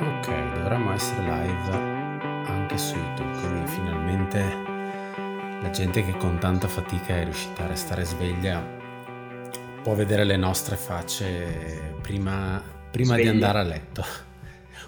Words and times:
Ok, 0.00 0.52
dovremmo 0.54 0.92
essere 0.92 1.22
live 1.22 1.70
anche 2.46 2.78
su 2.78 2.96
YouTube, 2.96 3.38
quindi 3.40 3.70
finalmente 3.70 4.74
la 5.62 5.70
gente 5.70 6.04
che 6.04 6.16
con 6.16 6.38
tanta 6.38 6.68
fatica 6.68 7.16
è 7.16 7.24
riuscita 7.24 7.64
a 7.64 7.66
restare 7.66 8.04
sveglia 8.04 8.62
può 9.86 9.94
vedere 9.94 10.24
le 10.24 10.36
nostre 10.36 10.74
facce 10.74 11.94
prima, 12.02 12.60
prima 12.90 13.14
di 13.14 13.28
andare 13.28 13.58
a 13.60 13.62
letto. 13.62 14.04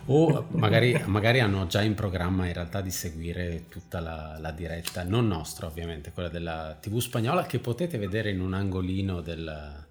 O 0.06 0.46
magari, 0.52 1.00
magari, 1.06 1.38
hanno 1.38 1.66
già 1.66 1.82
in 1.82 1.94
programma 1.94 2.46
in 2.46 2.52
realtà 2.52 2.80
di 2.80 2.90
seguire 2.90 3.66
tutta 3.68 4.00
la, 4.00 4.36
la, 4.40 4.50
diretta, 4.50 5.04
non 5.04 5.28
nostra 5.28 5.66
ovviamente, 5.66 6.10
quella 6.12 6.28
della 6.28 6.76
TV 6.80 6.98
spagnola 6.98 7.44
che 7.44 7.58
potete 7.60 7.96
vedere 7.96 8.30
in 8.30 8.40
un 8.40 8.54
angolino 8.54 9.20
del, 9.20 9.86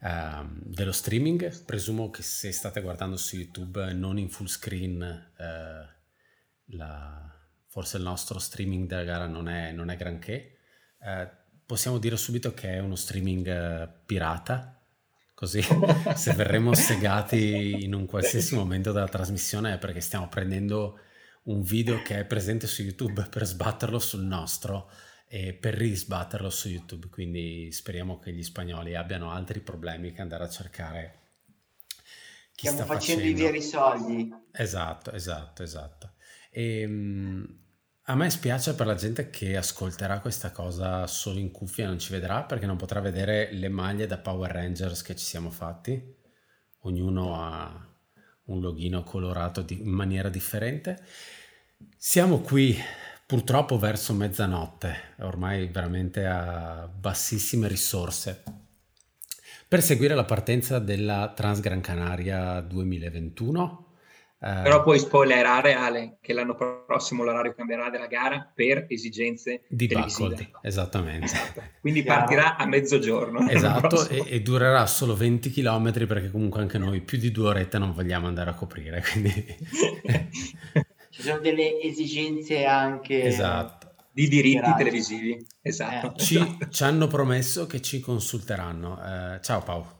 uh, 0.00 0.46
dello 0.62 0.92
streaming. 0.92 1.64
Presumo 1.64 2.10
che 2.10 2.22
se 2.22 2.52
state 2.52 2.80
guardando 2.80 3.16
su 3.16 3.36
YouTube 3.36 3.92
non 3.92 4.18
in 4.18 4.28
full 4.28 4.46
screen, 4.46 5.30
uh, 5.36 6.76
la, 6.76 7.34
forse 7.66 7.96
il 7.96 8.02
nostro 8.02 8.38
streaming 8.38 8.88
della 8.88 9.04
gara 9.04 9.26
non 9.26 9.48
è, 9.48 9.72
non 9.72 9.90
è 9.90 9.96
granché. 9.96 10.58
Uh, 11.00 11.28
possiamo 11.64 11.98
dire 11.98 12.16
subito 12.16 12.52
che 12.52 12.74
è 12.74 12.78
uno 12.78 12.96
streaming 12.96 14.04
pirata 14.04 14.80
Così 15.40 15.62
se 16.16 16.34
verremo 16.34 16.74
segati 16.74 17.82
in 17.82 17.94
un 17.94 18.04
qualsiasi 18.04 18.54
momento 18.54 18.92
della 18.92 19.08
trasmissione 19.08 19.72
è 19.72 19.78
perché 19.78 20.02
stiamo 20.02 20.28
prendendo 20.28 20.98
un 21.44 21.62
video 21.62 22.02
che 22.02 22.18
è 22.18 22.24
presente 22.26 22.66
su 22.66 22.82
YouTube 22.82 23.26
per 23.30 23.46
sbatterlo 23.46 23.98
sul 23.98 24.22
nostro 24.22 24.90
e 25.32 25.52
per 25.52 25.74
risbatterlo 25.74 26.50
su 26.50 26.68
YouTube. 26.68 27.08
Quindi 27.08 27.70
speriamo 27.70 28.18
che 28.18 28.32
gli 28.32 28.42
spagnoli 28.42 28.96
abbiano 28.96 29.30
altri 29.30 29.60
problemi 29.60 30.12
che 30.12 30.22
andare 30.22 30.42
a 30.42 30.48
cercare 30.48 31.18
chi 32.52 32.66
Stiamo 32.66 32.78
sta 32.78 32.86
facendo, 32.86 33.22
facendo 33.22 33.40
i 33.40 33.44
veri 33.44 33.62
soldi. 33.62 34.34
Esatto, 34.50 35.12
esatto, 35.12 35.62
esatto. 35.62 36.14
E, 36.50 36.80
ehm, 36.80 37.58
a 38.02 38.16
me 38.16 38.28
spiace 38.28 38.74
per 38.74 38.86
la 38.86 38.96
gente 38.96 39.30
che 39.30 39.56
ascolterà 39.56 40.18
questa 40.18 40.50
cosa 40.50 41.06
solo 41.06 41.38
in 41.38 41.52
cuffia 41.52 41.84
e 41.84 41.86
non 41.86 42.00
ci 42.00 42.10
vedrà 42.10 42.42
perché 42.42 42.66
non 42.66 42.76
potrà 42.76 42.98
vedere 42.98 43.52
le 43.52 43.68
maglie 43.68 44.08
da 44.08 44.18
Power 44.18 44.50
Rangers 44.50 45.02
che 45.02 45.14
ci 45.14 45.24
siamo 45.24 45.50
fatti. 45.50 46.12
Ognuno 46.80 47.40
ha 47.40 47.88
un 48.46 48.60
logino 48.60 49.04
colorato 49.04 49.62
di, 49.62 49.80
in 49.80 49.92
maniera 49.92 50.28
differente. 50.28 51.00
Siamo 51.96 52.40
qui 52.40 52.76
purtroppo 53.30 53.78
verso 53.78 54.12
mezzanotte, 54.12 55.14
ormai 55.20 55.68
veramente 55.68 56.26
a 56.26 56.90
bassissime 56.92 57.68
risorse, 57.68 58.42
per 59.68 59.82
seguire 59.82 60.16
la 60.16 60.24
partenza 60.24 60.80
della 60.80 61.32
Transgran 61.32 61.80
Canaria 61.80 62.60
2021 62.60 63.84
Uh, 64.40 64.62
Però 64.62 64.82
puoi 64.82 64.98
spoilerare, 64.98 65.74
Ale, 65.74 66.16
che 66.22 66.32
l'anno 66.32 66.54
prossimo 66.54 67.24
l'orario 67.24 67.52
cambierà 67.52 67.90
della 67.90 68.06
gara 68.06 68.50
per 68.54 68.86
esigenze 68.88 69.64
di 69.68 69.86
televisive. 69.86 70.52
esattamente. 70.62 71.26
Esatto. 71.26 71.62
Quindi 71.82 72.02
partirà 72.02 72.56
a 72.56 72.64
mezzogiorno. 72.64 73.46
Esatto, 73.50 74.08
e, 74.08 74.24
e, 74.26 74.40
durerà 74.40 74.86
solo 74.86 75.14
20 75.14 75.50
km 75.50 76.06
perché 76.06 76.30
comunque 76.30 76.62
anche 76.62 76.78
noi 76.78 77.02
più 77.02 77.18
di 77.18 77.30
due 77.30 77.48
orette 77.48 77.76
non 77.76 77.92
vogliamo 77.92 78.28
andare 78.28 78.48
a 78.48 78.54
coprire. 78.54 79.02
Quindi... 79.02 79.44
Ci 81.20 81.26
sono 81.26 81.40
delle 81.40 81.78
esigenze 81.82 82.64
anche... 82.64 83.24
Esatto. 83.24 83.88
Di 84.12 84.26
diritti 84.26 84.74
televisivi, 84.76 85.46
esatto. 85.60 86.14
Eh. 86.16 86.18
Ci, 86.18 86.58
ci, 86.70 86.82
hanno 86.82 87.06
promesso 87.06 87.66
che 87.66 87.80
ci 87.80 88.00
consulteranno. 88.00 88.94
Uh, 88.94 89.40
ciao 89.40 89.62
Paolo. 89.62 89.98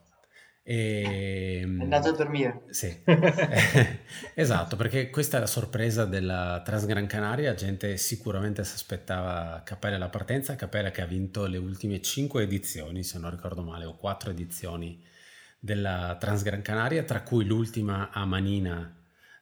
E... 0.63 1.61
È 1.61 1.83
andato 1.83 2.09
a 2.09 2.13
dormire. 2.13 2.63
Sì, 2.71 3.03
esatto, 4.35 4.77
perché 4.77 5.11
questa 5.11 5.37
è 5.37 5.41
la 5.41 5.47
sorpresa 5.47 6.07
della 6.07 6.61
Transgran 6.65 7.07
Canaria, 7.07 7.55
gente 7.55 7.97
sicuramente 7.99 8.65
si 8.65 8.75
aspettava 8.75 9.63
Capella 9.65 9.97
alla 9.97 10.09
partenza, 10.09 10.57
Capella 10.57 10.91
che 10.91 11.03
ha 11.03 11.07
vinto 11.07 11.47
le 11.47 11.59
ultime 11.59 12.01
cinque 12.01 12.43
edizioni, 12.43 13.05
se 13.05 13.19
non 13.19 13.31
ricordo 13.31 13.63
male, 13.63 13.85
o 13.85 13.95
quattro 13.95 14.31
edizioni 14.31 15.01
della 15.59 16.17
Transgran 16.19 16.63
Canaria, 16.63 17.05
tra 17.05 17.23
cui 17.23 17.45
l'ultima 17.45 18.11
a 18.11 18.25
Manina 18.25 19.00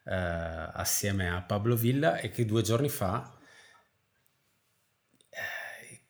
eh, 0.09 0.71
assieme 0.73 1.29
a 1.29 1.41
Pablo 1.43 1.75
Villa 1.75 2.17
e 2.17 2.31
che 2.31 2.45
due 2.45 2.63
giorni 2.63 2.89
fa 2.89 3.37
eh, 5.29 6.01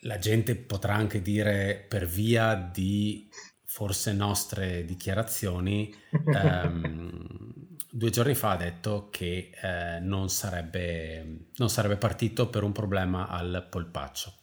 la 0.00 0.18
gente 0.18 0.54
potrà 0.54 0.94
anche 0.94 1.22
dire 1.22 1.84
per 1.88 2.04
via 2.04 2.54
di 2.54 3.28
forse 3.64 4.12
nostre 4.12 4.84
dichiarazioni, 4.84 5.94
ehm, 6.34 7.76
due 7.90 8.10
giorni 8.10 8.34
fa 8.34 8.50
ha 8.50 8.56
detto 8.56 9.08
che 9.10 9.50
eh, 9.62 9.98
non, 10.00 10.28
sarebbe, 10.28 11.48
non 11.56 11.70
sarebbe 11.70 11.96
partito 11.96 12.50
per 12.50 12.64
un 12.64 12.72
problema 12.72 13.28
al 13.28 13.66
polpaccio. 13.70 14.34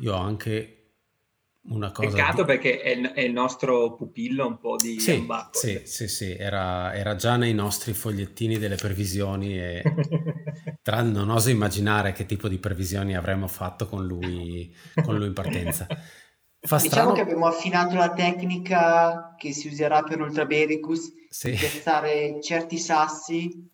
Io 0.00 0.14
ho 0.14 0.20
anche 0.20 0.77
una 1.68 1.90
cosa... 1.90 2.08
Peccato 2.08 2.42
di... 2.42 2.46
perché 2.46 2.80
è 2.80 2.90
il, 2.90 3.06
è 3.12 3.20
il, 3.20 3.32
nostro 3.32 3.94
pupillo 3.94 4.46
un 4.46 4.58
po' 4.58 4.76
di... 4.76 4.98
Sì, 5.00 5.26
sì, 5.52 5.80
sì, 5.84 6.08
sì, 6.08 6.32
Era, 6.32 6.94
era, 6.94 7.16
già 7.16 7.36
nei 7.36 7.54
nostri 7.54 7.92
fogliettini 7.92 8.58
delle 8.58 8.76
previsioni 8.76 9.58
e 9.58 9.82
tra, 10.82 11.02
non 11.02 11.30
oso 11.30 11.50
immaginare 11.50 12.12
che 12.12 12.26
tipo 12.26 12.48
di 12.48 12.58
previsioni 12.58 13.16
avremmo 13.16 13.48
fatto 13.48 13.86
con 13.86 14.06
lui, 14.06 14.74
con 15.04 15.16
lui 15.16 15.26
in 15.26 15.34
partenza. 15.34 15.86
Fa 16.60 16.76
diciamo 16.76 16.88
strano. 16.88 17.12
che 17.12 17.20
abbiamo 17.20 17.46
affinato 17.46 17.94
la 17.94 18.12
tecnica 18.12 19.34
che 19.38 19.52
si 19.52 19.68
userà 19.68 20.02
per 20.02 20.20
Ultrabericus 20.20 21.12
sì. 21.28 21.52
piazzare 21.52 22.40
certi 22.42 22.78
sassi 22.78 23.70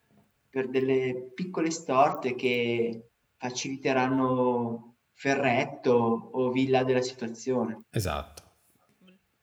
per 0.51 0.69
delle 0.69 1.31
piccole 1.35 1.71
storte 1.71 2.35
che 2.35 3.09
faciliteranno 3.37 4.94
Ferretto 5.15 5.93
o 6.33 6.51
Villa 6.51 6.85
della 6.85 7.01
situazione. 7.01 7.85
Esatto. 7.91 8.43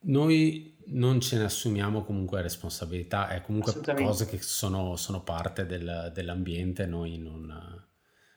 Noi 0.04 0.78
non 0.88 1.20
ce 1.22 1.38
ne 1.38 1.44
assumiamo 1.46 2.04
comunque 2.04 2.42
responsabilità, 2.42 3.30
è 3.30 3.42
comunque 3.42 3.74
cose 3.96 4.26
che 4.26 4.42
sono, 4.42 4.96
sono 4.96 5.22
parte 5.24 5.66
del, 5.66 6.12
dell'ambiente, 6.14 6.86
noi 6.86 7.18
non... 7.18 7.88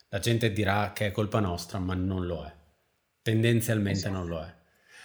La 0.08 0.18
gente 0.20 0.52
dirà 0.52 0.92
che 0.92 1.06
è 1.06 1.10
colpa 1.10 1.40
nostra, 1.40 1.78
ma 1.80 1.94
non 1.94 2.26
lo 2.26 2.44
è. 2.44 2.54
Tendenzialmente 3.20 4.00
esatto. 4.00 4.14
non 4.14 4.26
lo 4.28 4.40
è. 4.42 4.54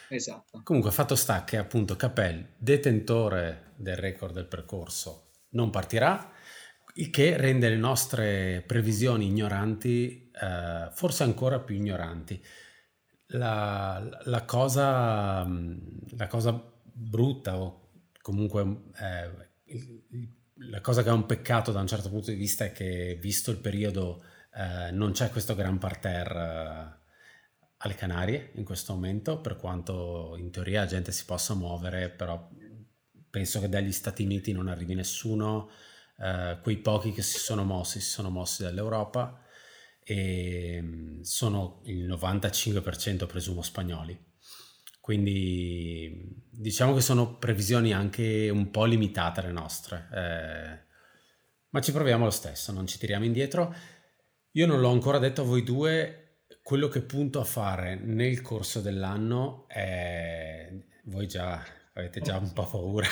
Esatto. 0.10 0.62
Comunque, 0.64 0.92
fatto 0.92 1.16
sta 1.16 1.44
che 1.44 1.58
appunto 1.58 1.96
Capel, 1.96 2.54
detentore 2.58 3.74
del 3.76 3.96
record 3.96 4.34
del 4.34 4.46
percorso, 4.46 5.30
non 5.52 5.72
partirà, 5.72 6.32
il 6.96 7.10
che 7.10 7.38
rende 7.38 7.70
le 7.70 7.78
nostre 7.78 8.64
previsioni 8.66 9.28
ignoranti, 9.28 10.29
eh, 10.42 10.90
forse 10.92 11.24
ancora 11.24 11.60
più 11.60 11.76
ignoranti. 11.76 12.42
La, 13.32 14.02
la, 14.24 14.44
cosa, 14.44 15.48
la 16.18 16.28
cosa 16.28 16.72
brutta 16.82 17.58
o 17.60 17.90
comunque 18.22 18.82
eh, 19.00 19.50
la 20.56 20.82
cosa 20.82 21.04
che 21.04 21.10
è 21.10 21.12
un 21.12 21.26
peccato 21.26 21.72
da 21.72 21.80
un 21.80 21.88
certo 21.88 22.10
punto 22.10 22.32
di 22.32 22.38
vista 22.38 22.66
è 22.66 22.72
che 22.72 23.18
visto 23.22 23.52
il 23.52 23.58
periodo 23.58 24.24
eh, 24.54 24.92
non 24.92 25.12
c'è 25.12 25.30
questo 25.30 25.56
gran 25.56 25.78
parterre 25.78 26.98
alle 27.78 27.96
Canarie 27.96 28.52
in 28.56 28.66
questo 28.66 28.94
momento, 28.94 29.40
per 29.40 29.56
quanto 29.56 30.36
in 30.38 30.52
teoria 30.52 30.82
la 30.82 30.88
gente 30.88 31.12
si 31.12 31.24
possa 31.26 31.54
muovere, 31.54 32.10
però 32.10 32.50
penso 33.30 33.60
che 33.62 33.70
dagli 33.70 33.92
Stati 33.92 34.24
Uniti 34.24 34.52
non 34.52 34.68
arrivi 34.68 34.96
nessuno, 34.96 35.70
eh, 36.18 36.58
quei 36.62 36.78
pochi 36.78 37.12
che 37.14 37.22
si 37.22 37.38
sono 37.38 37.64
mossi 37.64 38.02
si 38.02 38.10
sono 38.10 38.30
mossi 38.30 38.64
dall'Europa 38.64 39.40
e 40.10 40.80
mm, 40.82 41.22
sono 41.22 41.82
il 41.86 42.08
95% 42.08 43.28
presumo 43.28 43.62
spagnoli. 43.62 44.18
Quindi 45.00 46.44
diciamo 46.50 46.96
che 46.96 47.02
sono 47.02 47.38
previsioni 47.38 47.94
anche 47.94 48.50
un 48.50 48.72
po' 48.72 48.86
limitate 48.86 49.44
le 49.44 49.52
nostre, 49.52 50.08
eh, 50.12 50.88
ma 51.70 51.82
ci 51.82 51.92
proviamo 51.92 52.26
lo 52.26 52.32
stesso, 52.32 52.72
non 52.72 52.88
ci 52.88 52.98
tiriamo 52.98 53.26
indietro. 53.26 53.74
Io 54.54 54.66
non 54.66 54.80
l'ho 54.80 54.90
ancora 54.90 55.20
detto 55.20 55.42
a 55.42 55.46
voi 55.46 55.64
due, 55.64 56.42
quello 56.64 56.88
che 56.88 57.02
punto 57.02 57.40
a 57.40 57.46
fare 57.46 57.96
nel 57.96 58.42
corso 58.42 58.82
dell'anno 58.82 59.68
è... 59.68 60.72
Voi 61.04 61.28
già 61.28 61.64
avete 61.94 62.22
già 62.22 62.38
un 62.38 62.52
po' 62.52 62.66
paura. 62.66 63.08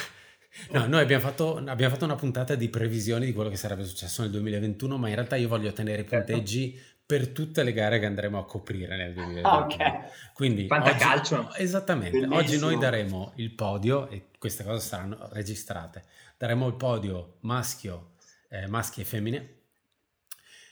No, 0.71 0.87
noi 0.87 1.01
abbiamo 1.01 1.21
fatto, 1.21 1.57
abbiamo 1.57 1.93
fatto, 1.93 2.05
una 2.05 2.15
puntata 2.15 2.55
di 2.55 2.69
previsioni 2.69 3.25
di 3.25 3.33
quello 3.33 3.49
che 3.49 3.57
sarebbe 3.57 3.83
successo 3.83 4.21
nel 4.21 4.31
2021, 4.31 4.97
ma 4.97 5.07
in 5.09 5.15
realtà 5.15 5.35
io 5.35 5.47
voglio 5.47 5.71
tenere 5.71 6.01
i 6.01 6.07
certo. 6.07 6.31
punteggi 6.31 6.79
per 7.05 7.29
tutte 7.29 7.63
le 7.63 7.71
gare 7.71 7.99
che 7.99 8.05
andremo 8.05 8.37
a 8.37 8.45
coprire 8.45 8.97
nel 8.97 9.13
2021. 9.13 9.47
Ah, 9.47 9.63
okay. 9.63 10.09
Quindi 10.33 10.67
Fantacalcio. 10.67 11.39
Oggi, 11.39 11.61
esattamente, 11.61 12.19
Bellissimo. 12.19 12.35
oggi 12.35 12.59
noi 12.59 12.77
daremo 12.77 13.31
il 13.35 13.51
podio, 13.51 14.09
e 14.09 14.25
queste 14.37 14.63
cose 14.63 14.85
saranno 14.85 15.29
registrate, 15.31 16.03
daremo 16.37 16.67
il 16.67 16.73
podio 16.73 17.37
maschio, 17.41 18.15
eh, 18.49 18.67
maschi 18.67 19.01
e 19.01 19.03
femmine, 19.05 19.55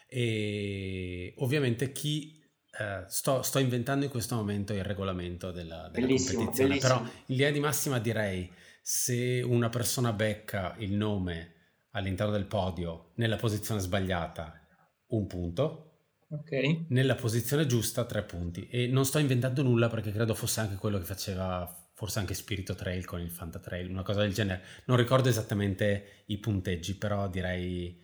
e 0.08 1.34
ovviamente 1.38 1.92
chi 1.92 2.42
eh, 2.78 3.06
sto, 3.08 3.42
sto, 3.42 3.60
inventando 3.60 4.04
in 4.04 4.12
questo 4.12 4.36
momento 4.36 4.74
il 4.74 4.84
regolamento 4.84 5.52
della, 5.52 5.90
della 5.90 6.06
bellissimo, 6.06 6.40
competizione, 6.40 6.70
bellissimo. 6.70 7.00
però 7.00 7.12
in 7.28 7.36
linea 7.36 7.52
di 7.52 7.60
massima 7.60 8.00
direi 8.00 8.52
se 8.88 9.42
una 9.42 9.70
persona 9.70 10.14
becca 10.14 10.76
il 10.78 10.94
nome 10.94 11.54
all'interno 11.94 12.32
del 12.32 12.46
podio 12.46 13.14
nella 13.16 13.36
posizione 13.36 13.82
sbagliata, 13.82 14.62
un 15.08 15.26
punto. 15.26 16.02
Ok. 16.30 16.86
Nella 16.90 17.16
posizione 17.16 17.66
giusta, 17.66 18.06
tre 18.06 18.22
punti. 18.22 18.68
E 18.70 18.86
non 18.86 19.04
sto 19.04 19.18
inventando 19.18 19.64
nulla 19.64 19.90
perché 19.90 20.12
credo 20.12 20.36
fosse 20.36 20.60
anche 20.60 20.76
quello 20.76 21.00
che 21.00 21.06
faceva 21.06 21.68
forse 21.96 22.20
anche 22.20 22.36
Spirito 22.36 22.76
Trail 22.76 23.06
con 23.06 23.22
il 23.22 23.32
Fanta 23.32 23.58
Trail, 23.58 23.90
una 23.90 24.04
cosa 24.04 24.22
del 24.22 24.36
genere. 24.36 24.62
Non 24.86 24.98
ricordo 24.98 25.30
esattamente 25.30 26.24
i 26.28 26.38
punteggi, 26.38 26.96
però 26.96 27.28
direi 27.28 28.00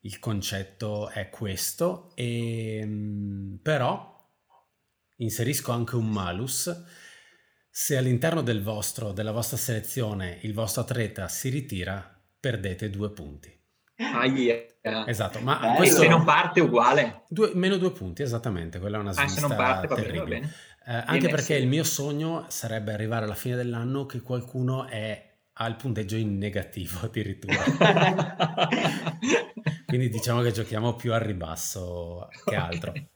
il 0.00 0.18
concetto 0.18 1.08
è 1.08 1.30
questo. 1.30 2.10
E, 2.16 2.78
ehm, 2.78 3.60
però 3.62 4.12
inserisco 5.18 5.70
anche 5.70 5.94
un 5.94 6.10
malus. 6.10 7.04
Se 7.78 7.94
all'interno 7.94 8.40
del 8.40 8.62
vostro, 8.62 9.12
della 9.12 9.32
vostra 9.32 9.58
selezione 9.58 10.38
il 10.44 10.54
vostro 10.54 10.80
atleta 10.80 11.28
si 11.28 11.50
ritira, 11.50 12.18
perdete 12.40 12.88
due 12.88 13.10
punti. 13.10 13.54
Ah, 13.96 14.24
yeah. 14.24 15.06
Esatto, 15.06 15.40
ma 15.40 15.58
Beh, 15.58 15.76
questo... 15.76 16.00
se 16.00 16.08
non 16.08 16.24
parte 16.24 16.62
uguale. 16.62 17.24
Due, 17.28 17.50
meno 17.52 17.76
due 17.76 17.92
punti, 17.92 18.22
esattamente, 18.22 18.78
quella 18.78 18.96
è 18.96 19.00
una 19.00 19.12
svista 19.12 19.30
ah, 19.30 19.34
se 19.34 19.46
non 19.46 19.54
parte, 19.58 19.88
va 19.88 19.94
bene, 19.94 20.18
va 20.18 20.24
bene. 20.24 20.50
Eh, 20.86 21.02
anche 21.04 21.28
perché 21.28 21.56
il 21.56 21.66
mio 21.66 21.84
sogno 21.84 22.46
sarebbe 22.48 22.94
arrivare 22.94 23.26
alla 23.26 23.34
fine 23.34 23.56
dell'anno 23.56 24.06
che 24.06 24.22
qualcuno 24.22 24.86
è 24.86 25.34
al 25.52 25.76
punteggio 25.76 26.16
in 26.16 26.38
negativo 26.38 27.00
addirittura. 27.02 27.62
Quindi 29.84 30.08
diciamo 30.08 30.40
che 30.40 30.50
giochiamo 30.50 30.96
più 30.96 31.12
al 31.12 31.20
ribasso 31.20 32.26
che 32.42 32.54
altro. 32.54 32.92
Okay. 32.92 33.06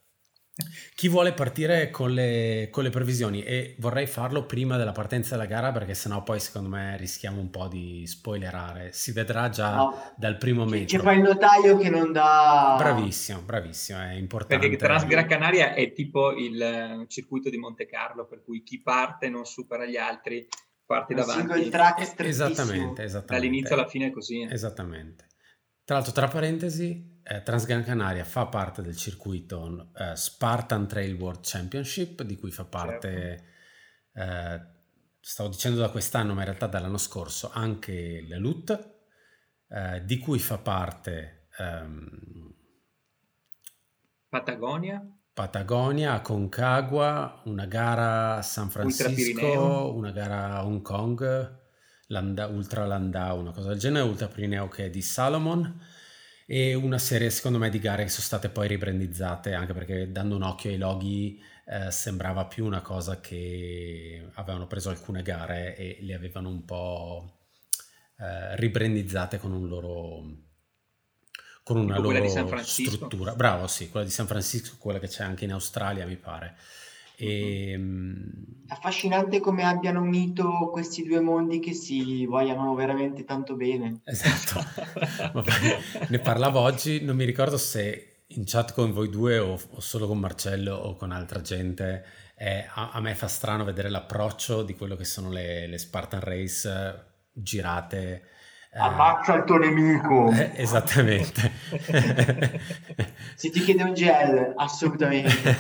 Chi 0.95 1.09
vuole 1.09 1.33
partire 1.33 1.91
con 1.91 2.13
le, 2.13 2.69
con 2.71 2.83
le, 2.83 2.91
previsioni 2.91 3.43
e 3.43 3.75
vorrei 3.79 4.07
farlo 4.07 4.45
prima 4.45 4.77
della 4.77 4.93
partenza 4.93 5.37
della 5.37 5.47
gara 5.47 5.73
perché 5.73 5.95
sennò 5.95 6.23
poi 6.23 6.41
secondo 6.41 6.69
me 6.69 6.97
rischiamo 6.97 7.41
un 7.41 7.51
po' 7.51 7.69
di 7.69 8.07
spoilerare. 8.07 8.93
Si 8.93 9.13
vedrà 9.13 9.49
già 9.49 9.75
no. 9.75 10.13
dal 10.17 10.37
primo 10.37 10.65
metro. 10.65 10.99
C'è 10.99 11.03
poi 11.03 11.17
il 11.17 11.23
notaio 11.23 11.77
che 11.79 11.91
non 11.91 12.13
dà... 12.13 12.75
Bravissimo, 12.79 13.41
bravissimo, 13.41 14.01
è 14.01 14.13
importante. 14.13 14.69
Perché 14.69 14.77
Transgran 14.77 15.27
Canaria 15.27 15.75
è 15.75 15.93
tipo 15.93 16.33
il 16.33 16.61
eh, 16.61 17.05
circuito 17.09 17.51
di 17.51 17.57
Monte 17.57 17.87
Carlo 17.87 18.27
per 18.27 18.43
cui 18.43 18.63
chi 18.63 18.81
parte 18.81 19.29
non 19.29 19.45
supera 19.45 19.87
gli 19.87 19.97
altri, 19.97 20.47
parte 20.85 21.15
davanti. 21.15 21.61
Il 21.61 21.71
track 21.71 22.21
eh, 22.21 22.27
esattamente, 22.27 23.03
esattamente. 23.05 23.35
Dall'inizio 23.35 23.75
alla 23.75 23.87
fine 23.87 24.07
è 24.07 24.11
così. 24.11 24.47
Esattamente. 24.51 25.29
Tra 25.85 25.97
l'altro, 25.97 26.13
tra 26.15 26.29
parentesi, 26.29 27.10
eh, 27.23 27.43
Transgran 27.43 27.85
Canaria 27.85 28.25
fa 28.25 28.47
parte 28.47 28.83
del 28.83 28.97
circuito 28.97 29.91
eh, 29.97 30.17
Spartan 30.17 30.87
Trail 30.87 31.15
World 31.15 31.41
Championship, 31.43 32.23
di 32.23 32.37
cui 32.37 32.51
fa 32.51 32.65
parte, 32.65 33.45
certo. 34.13 34.33
eh, 34.33 34.67
stavo 35.21 35.49
dicendo 35.49 35.79
da 35.81 35.91
quest'anno, 35.91 36.35
ma 36.35 36.41
in 36.41 36.47
realtà 36.47 36.67
dall'anno 36.67 36.99
scorso, 36.99 37.51
anche 37.53 38.25
la 38.29 38.39
LUT, 38.39 38.91
eh, 39.69 40.05
di 40.05 40.19
cui 40.19 40.39
fa 40.39 40.59
parte 40.59 41.49
ehm, 41.59 42.55
Patagonia. 44.29 45.05
Patagonia, 45.33 46.21
Concagua, 46.21 47.43
una 47.45 47.67
gara 47.67 48.37
a 48.37 48.43
San 48.43 48.71
Francisco, 48.71 49.93
una 49.95 50.11
gara 50.13 50.57
a 50.57 50.65
Hong 50.65 50.83
Kong, 50.83 51.59
Landa, 52.07 52.47
Ultra 52.47 52.85
Landau, 52.87 53.41
una 53.41 53.53
cosa 53.53 53.71
del 53.71 53.79
genere, 53.79 54.07
Ultra 54.07 54.29
Pirineo 54.29 54.69
che 54.69 54.87
è 54.87 54.91
di 54.91 55.03
Salomon 55.03 55.90
e 56.53 56.75
una 56.75 56.99
serie 56.99 57.31
secondo 57.31 57.59
me 57.59 57.71
di 57.71 57.79
gare 57.79 58.03
che 58.03 58.09
sono 58.09 58.25
state 58.25 58.49
poi 58.49 58.67
ribrandizzate 58.67 59.55
anche 59.55 59.73
perché 59.73 60.11
dando 60.11 60.35
un 60.35 60.43
occhio 60.43 60.71
ai 60.71 60.79
loghi 60.79 61.41
eh, 61.65 61.93
sembrava 61.93 62.47
più 62.47 62.65
una 62.65 62.81
cosa 62.81 63.21
che 63.21 64.29
avevano 64.35 64.67
preso 64.67 64.91
alcune 64.91 65.23
gare 65.23 65.77
e 65.77 65.99
le 66.01 66.13
avevano 66.13 66.49
un 66.49 66.65
po' 66.65 67.43
eh, 68.19 68.57
ribrandizzate 68.57 69.39
con 69.39 69.53
un 69.53 69.69
loro 69.69 70.25
con 71.63 71.77
una 71.77 71.95
tipo 71.95 72.11
loro 72.11 72.63
struttura. 72.65 73.37
Bravo, 73.37 73.69
sì, 73.69 73.89
quella 73.89 74.05
di 74.05 74.11
San 74.11 74.27
Francisco, 74.27 74.75
quella 74.77 74.99
che 74.99 75.07
c'è 75.07 75.23
anche 75.23 75.45
in 75.45 75.53
Australia, 75.53 76.05
mi 76.05 76.17
pare. 76.17 76.57
E, 77.21 77.73
ehm, 77.73 78.31
Affascinante 78.69 79.41
come 79.41 79.65
abbiano 79.65 80.01
unito 80.01 80.71
questi 80.71 81.03
due 81.03 81.21
mondi 81.21 81.59
che 81.59 81.75
si 81.75 82.25
vogliano 82.25 82.73
veramente 82.75 83.25
tanto 83.25 83.57
bene. 83.57 84.01
Esatto, 84.05 84.65
ne 86.09 86.19
parlavo 86.21 86.61
oggi, 86.61 87.03
non 87.03 87.17
mi 87.17 87.25
ricordo 87.25 87.59
se 87.59 88.25
in 88.29 88.45
chat 88.47 88.73
con 88.73 88.93
voi 88.93 89.11
due 89.11 89.39
o, 89.39 89.55
o 89.55 89.81
solo 89.81 90.07
con 90.07 90.19
Marcello 90.19 90.77
o 90.77 90.95
con 90.95 91.11
altra 91.11 91.41
gente. 91.41 92.05
Eh, 92.37 92.65
a, 92.73 92.91
a, 92.93 93.01
me 93.01 93.15
fa 93.15 93.27
strano 93.27 93.65
vedere 93.65 93.91
l'approccio 93.91 94.63
di 94.63 94.75
quello 94.75 94.95
che 94.95 95.05
sono 95.05 95.31
le, 95.31 95.67
le 95.67 95.79
Spartan 95.79 96.21
Race 96.21 97.05
girate. 97.33 98.29
Eh, 98.73 98.79
Ammazza 98.79 99.35
il 99.35 99.45
tuo 99.45 99.59
nemico! 99.59 100.31
Eh, 100.33 100.53
esattamente. 100.55 101.51
Se 103.35 103.51
ti 103.51 103.61
chiede 103.61 103.83
un 103.83 103.95
gel, 103.95 104.53
assolutamente. 104.57 105.59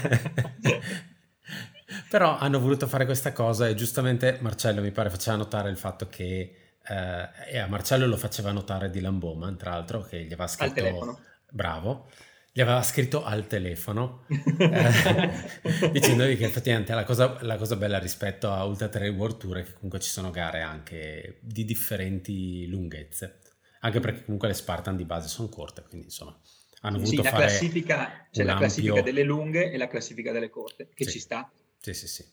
Però 2.11 2.37
hanno 2.37 2.59
voluto 2.59 2.89
fare 2.89 3.05
questa 3.05 3.33
cosa 3.33 3.69
e 3.69 3.77
giustamente 3.77 4.39
Marcello 4.41 4.81
mi 4.81 4.91
pare 4.91 5.11
faceva 5.11 5.37
notare 5.37 5.71
il 5.71 5.77
fatto 5.77 6.09
che 6.09 6.57
eh, 6.85 7.29
e 7.49 7.59
a 7.59 7.69
Marcello 7.69 8.07
lo 8.07 8.17
faceva 8.17 8.51
notare 8.51 8.91
Dylan 8.91 9.21
Bowman, 9.21 9.57
tra 9.57 9.71
l'altro, 9.71 10.01
che 10.03 10.23
gli 10.23 10.33
aveva 10.33 10.49
scritto... 10.49 11.21
Bravo. 11.49 12.09
Gli 12.53 12.61
aveva 12.61 12.83
scritto 12.83 13.23
al 13.23 13.47
telefono 13.47 14.27
eh, 14.59 15.91
dicendogli 15.93 16.37
che 16.37 16.47
effettivamente 16.47 16.93
la 16.95 17.05
cosa, 17.05 17.39
la 17.43 17.57
cosa, 17.57 17.77
bella 17.77 18.01
rispetto 18.01 18.51
a 18.51 18.65
Ultra 18.65 18.89
Trail 18.89 19.15
World 19.15 19.37
Tour 19.37 19.59
è 19.59 19.63
che 19.63 19.75
comunque 19.75 20.01
ci 20.01 20.11
sono 20.11 20.33
gare 20.33 20.63
anche 20.63 21.39
di 21.43 21.65
differenti 21.65 22.67
lunghezze 22.67 23.39
anche 23.83 24.01
perché 24.01 24.25
comunque 24.25 24.49
le 24.49 24.55
Spartan 24.55 24.97
di 24.97 25.05
base 25.05 25.29
sono 25.29 25.49
corte 25.49 25.85
quindi 25.89 26.07
insomma 26.07 26.37
hanno 26.81 26.99
sì, 26.99 27.05
voluto 27.05 27.23
la 27.23 27.31
fare 27.31 27.47
classifica, 27.47 28.27
c'è 28.33 28.43
la 28.43 28.57
classifica 28.57 29.01
delle 29.01 29.23
lunghe 29.23 29.71
e 29.71 29.77
la 29.77 29.87
classifica 29.87 30.33
delle 30.33 30.51
corte 30.51 30.89
che 30.93 31.05
sì. 31.05 31.11
ci 31.13 31.19
sta 31.21 31.49
sì, 31.81 31.95
sì, 31.95 32.07
sì. 32.07 32.25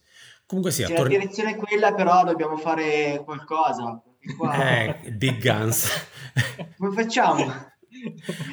Comunque 0.46 0.72
sia. 0.72 0.88
Sì, 0.88 0.94
tor- 0.94 1.10
la 1.10 1.18
direzione 1.18 1.52
è 1.52 1.56
quella, 1.56 1.94
però 1.94 2.24
dobbiamo 2.24 2.58
fare 2.58 3.22
qualcosa. 3.24 4.02
Qua... 4.38 4.54
Eh, 5.04 5.12
big 5.12 5.42
guns. 5.42 5.90
Come 6.78 7.04
facciamo? 7.04 7.76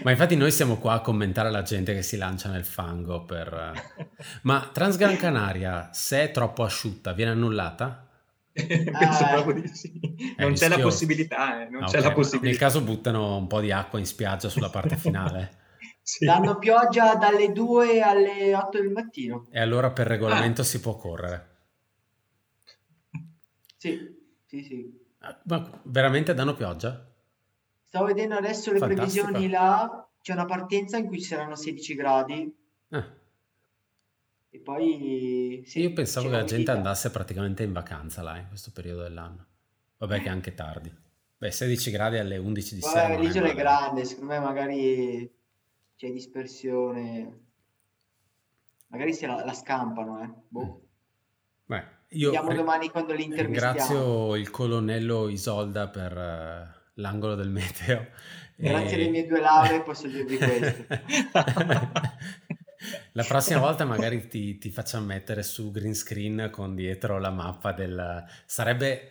Ma 0.03 0.11
infatti 0.11 0.37
noi 0.37 0.51
siamo 0.51 0.79
qua 0.79 0.95
a 0.95 1.01
commentare 1.01 1.51
la 1.51 1.63
gente 1.63 1.95
che 1.95 2.03
si 2.03 2.17
lancia 2.17 2.49
nel 2.49 2.65
fango 2.65 3.25
per... 3.25 3.73
Ma 4.43 4.71
Transgran 4.73 5.17
Canaria, 5.17 5.91
se 5.93 6.23
è 6.23 6.31
troppo 6.31 6.63
asciutta, 6.63 7.13
viene 7.13 7.33
annullata? 7.33 8.09
Penso 8.55 9.25
ah, 9.25 9.33
proprio 9.33 9.61
di 9.63 9.69
sì. 9.69 10.35
Non 10.39 10.55
c'è 10.55 10.69
la 10.69 10.79
possibilità, 10.79 11.63
eh. 11.63 11.69
non 11.69 11.83
ah, 11.83 11.87
c'è 11.87 11.99
okay. 11.99 12.09
la 12.09 12.13
possibilità. 12.13 12.49
Nel 12.49 12.59
caso 12.59 12.81
buttano 12.81 13.37
un 13.37 13.47
po' 13.47 13.61
di 13.61 13.73
acqua 13.73 13.99
in 13.99 14.07
spiaggia 14.07 14.49
sulla 14.49 14.71
parte 14.71 14.97
finale. 14.97 15.63
Sì. 16.07 16.27
Danno 16.27 16.59
pioggia 16.59 17.15
dalle 17.15 17.51
2 17.51 18.03
alle 18.03 18.55
8 18.55 18.79
del 18.79 18.91
mattino. 18.91 19.47
E 19.51 19.59
allora 19.59 19.91
per 19.91 20.07
regolamento 20.07 20.61
ah. 20.61 20.65
si 20.65 20.79
può 20.79 20.97
correre. 20.97 21.49
Sì, 23.79 24.15
sì, 24.45 24.63
sì. 24.63 25.03
Ah, 25.21 25.41
ma 25.45 25.81
veramente 25.85 26.35
danno 26.35 26.55
pioggia? 26.55 27.11
Stavo 27.87 28.05
vedendo 28.05 28.35
adesso 28.35 28.71
le 28.71 28.81
Fantastico. 28.81 29.23
previsioni 29.25 29.49
là. 29.51 30.07
C'è 30.21 30.35
una 30.35 30.45
partenza 30.45 30.99
in 30.99 31.07
cui 31.07 31.23
ci 31.23 31.29
saranno 31.29 31.57
16 31.57 31.95
gradi. 31.95 32.55
Ah. 32.91 33.07
E 34.51 34.59
poi... 34.59 35.63
Sì, 35.67 35.81
Io 35.81 35.93
pensavo 35.95 36.27
che 36.27 36.33
la 36.33 36.39
gente 36.41 36.57
vita. 36.57 36.73
andasse 36.73 37.11
praticamente 37.11 37.63
in 37.63 37.73
vacanza 37.73 38.21
là 38.21 38.37
in 38.37 38.49
questo 38.49 38.73
periodo 38.73 39.03
dell'anno. 39.05 39.47
Vabbè 39.97 40.21
che 40.21 40.27
è 40.27 40.31
anche 40.31 40.53
tardi. 40.53 40.95
Beh, 41.39 41.51
16 41.51 41.91
gradi 41.91 42.19
alle 42.19 42.37
11 42.37 42.75
di 42.75 42.81
Vabbè, 42.83 42.95
sera. 42.95 43.19
l'isola 43.19 43.47
è, 43.47 43.53
è 43.53 43.55
grande, 43.55 44.05
secondo 44.05 44.33
me 44.35 44.39
magari 44.39 45.43
c'è 46.05 46.13
dispersione. 46.13 47.41
Magari 48.89 49.15
se 49.15 49.27
la, 49.27 49.43
la 49.45 49.55
scampano, 49.55 50.23
eh. 50.23 50.31
Boh. 50.49 50.83
Beh, 51.65 51.85
io 52.11 52.31
Vediamo 52.31 52.55
domani 52.55 52.91
quando 52.91 53.15
li 53.15 53.29
Ringrazio 53.35 54.37
il 54.37 54.51
colonnello 54.51 55.29
Isolda 55.29 55.89
per 55.89 56.13
uh, 56.13 57.01
l'angolo 57.01 57.35
del 57.35 57.49
meteo. 57.49 58.09
Grazie 58.57 58.91
e... 58.91 59.01
alle 59.01 59.11
mie 59.11 59.27
due 59.27 59.41
lauree 59.41 59.83
posso 59.83 60.07
dirvi 60.07 60.37
questo. 60.37 60.85
La 63.13 63.25
prossima 63.25 63.61
volta 63.61 63.87
magari 63.87 64.29
ti, 64.29 64.59
ti 64.59 64.71
facciamo 64.71 65.07
mettere 65.07 65.43
su 65.43 65.71
green 65.71 65.95
screen 65.95 66.51
con 66.53 66.75
dietro 66.75 67.19
la 67.19 67.31
mappa 67.31 67.73
del... 67.73 68.23
Sarebbe 68.45 69.09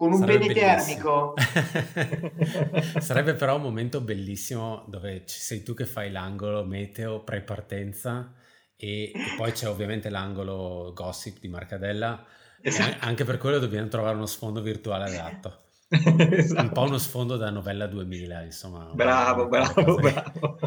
con 0.00 0.12
un 0.14 0.24
pene 0.24 0.50
termico. 0.54 1.34
Sarebbe 3.00 3.34
però 3.34 3.56
un 3.56 3.62
momento 3.62 4.00
bellissimo 4.00 4.82
dove 4.86 5.26
ci 5.26 5.38
sei 5.38 5.62
tu 5.62 5.74
che 5.74 5.84
fai 5.84 6.10
l'angolo 6.10 6.64
meteo 6.64 7.22
pre-partenza 7.22 8.32
e, 8.76 9.12
e 9.14 9.34
poi 9.36 9.52
c'è 9.52 9.68
ovviamente 9.68 10.08
l'angolo 10.08 10.92
gossip 10.94 11.38
di 11.38 11.48
Marcadella. 11.48 12.24
Esatto. 12.62 12.96
Anche 13.04 13.24
per 13.24 13.36
quello 13.36 13.58
dobbiamo 13.58 13.88
trovare 13.88 14.16
uno 14.16 14.24
sfondo 14.24 14.62
virtuale 14.62 15.04
adatto. 15.18 15.64
esatto. 15.90 16.62
Un 16.62 16.72
po' 16.72 16.80
uno 16.80 16.96
sfondo 16.96 17.36
da 17.36 17.50
novella 17.50 17.86
2000, 17.86 18.42
insomma. 18.44 18.90
Bravo, 18.94 19.48
bravo, 19.48 19.96
bravo. 19.96 20.58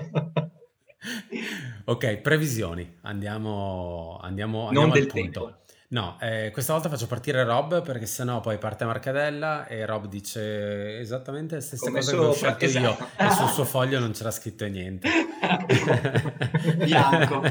ok, 1.86 2.18
previsioni. 2.18 3.00
Andiamo, 3.02 4.20
andiamo, 4.22 4.68
andiamo 4.68 4.86
non 4.86 4.92
al 4.92 4.92
del 4.92 5.08
punto. 5.08 5.44
tempo. 5.46 5.62
No, 5.94 6.18
eh, 6.20 6.50
questa 6.52 6.74
volta 6.74 6.90
faccio 6.90 7.06
partire 7.06 7.44
Rob 7.44 7.84
perché 7.84 8.08
sennò 8.08 8.40
poi 8.40 8.58
parte 8.58 8.84
Marcadella 8.84 9.68
e 9.68 9.86
Rob 9.86 10.08
dice 10.08 10.98
esattamente 10.98 11.54
le 11.54 11.62
stesse 11.62 11.86
Come 11.86 12.00
cose 12.00 12.12
che 12.12 12.18
ho 12.18 12.34
scelto 12.34 12.66
io 12.66 12.72
esatto. 12.72 13.24
e 13.24 13.30
sul 13.30 13.48
suo 13.50 13.64
foglio 13.64 14.00
non 14.00 14.12
c'era 14.12 14.32
scritto 14.32 14.66
niente. 14.66 15.08
bianco, 16.84 17.44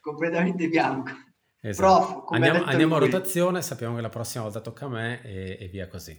completamente 0.00 0.68
bianco. 0.68 1.10
Esatto. 1.60 2.06
Prof, 2.06 2.32
Andiamo, 2.32 2.62
andiamo 2.62 2.94
a 2.94 2.98
rotazione, 3.00 3.60
sappiamo 3.60 3.96
che 3.96 4.02
la 4.02 4.08
prossima 4.08 4.44
volta 4.44 4.60
tocca 4.60 4.84
a 4.84 4.88
me 4.88 5.20
e, 5.22 5.58
e 5.60 5.66
via 5.66 5.88
così. 5.88 6.16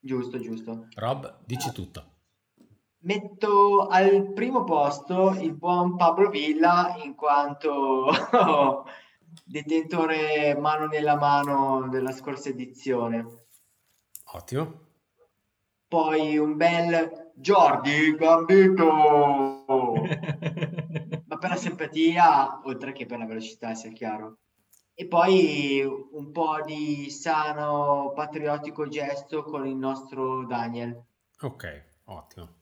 Giusto, 0.00 0.40
giusto. 0.40 0.88
Rob, 0.94 1.40
dici 1.44 1.72
tutto. 1.72 2.12
Metto 3.00 3.86
al 3.86 4.32
primo 4.32 4.64
posto 4.64 5.36
il 5.38 5.52
buon 5.52 5.94
Pablo 5.96 6.30
Villa 6.30 6.96
in 7.04 7.14
quanto 7.14 8.86
detentore 9.44 10.56
mano 10.58 10.86
nella 10.86 11.16
mano 11.16 11.88
della 11.88 12.12
scorsa 12.12 12.48
edizione. 12.48 13.46
Ottimo. 14.32 14.84
Poi 15.88 16.36
un 16.36 16.56
bel 16.56 17.32
Jordi 17.34 18.14
Gambito, 18.16 18.86
ma 21.26 21.38
per 21.38 21.50
la 21.50 21.56
simpatia 21.56 22.60
oltre 22.64 22.92
che 22.92 23.06
per 23.06 23.18
la 23.18 23.26
velocità, 23.26 23.74
sia 23.74 23.92
chiaro. 23.92 24.38
E 24.94 25.06
poi 25.06 25.82
un 25.84 26.32
po' 26.32 26.62
di 26.64 27.10
sano 27.10 28.12
patriottico 28.14 28.88
gesto 28.88 29.44
con 29.44 29.66
il 29.66 29.76
nostro 29.76 30.46
Daniel. 30.46 31.04
Ok, 31.40 31.84
ottimo. 32.04 32.56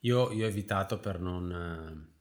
Io, 0.00 0.32
io 0.32 0.46
ho 0.46 0.48
evitato 0.48 0.98
per 0.98 1.20
non 1.20 2.12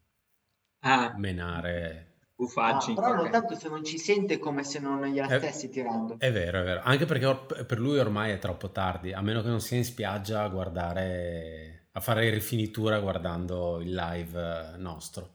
Ah, 0.86 1.05
eh, 1.05 1.17
menare. 1.17 2.12
Buffaggi. 2.45 2.91
Ah, 2.91 2.95
però 2.95 3.29
tanto 3.29 3.55
se 3.55 3.69
non 3.69 3.83
ci 3.83 3.97
sente 3.97 4.38
come 4.39 4.63
se 4.63 4.79
non 4.79 5.01
gliela 5.05 5.27
Eh, 5.27 5.38
stessi 5.38 5.69
tirando. 5.69 6.15
È 6.17 6.31
vero, 6.31 6.59
è 6.59 6.63
vero. 6.63 6.81
Anche 6.83 7.05
perché 7.05 7.25
or- 7.25 7.65
per 7.65 7.79
lui 7.79 7.97
ormai 8.00 8.31
è 8.31 8.39
troppo 8.39 8.69
tardi, 8.71 9.13
a 9.13 9.21
meno 9.21 9.41
che 9.41 9.50
non 9.50 9.59
sia 9.62 9.77
in 9.77 9.85
spiaggia 9.85 10.43
a 10.43 10.50
guardare, 10.50 11.88
a 11.91 12.00
fare 12.00 12.29
rifinitura 12.29 13.00
guardando 13.00 13.79
il 13.81 13.93
live 13.93 14.73
eh, 14.73 14.77
nostro. 14.77 15.29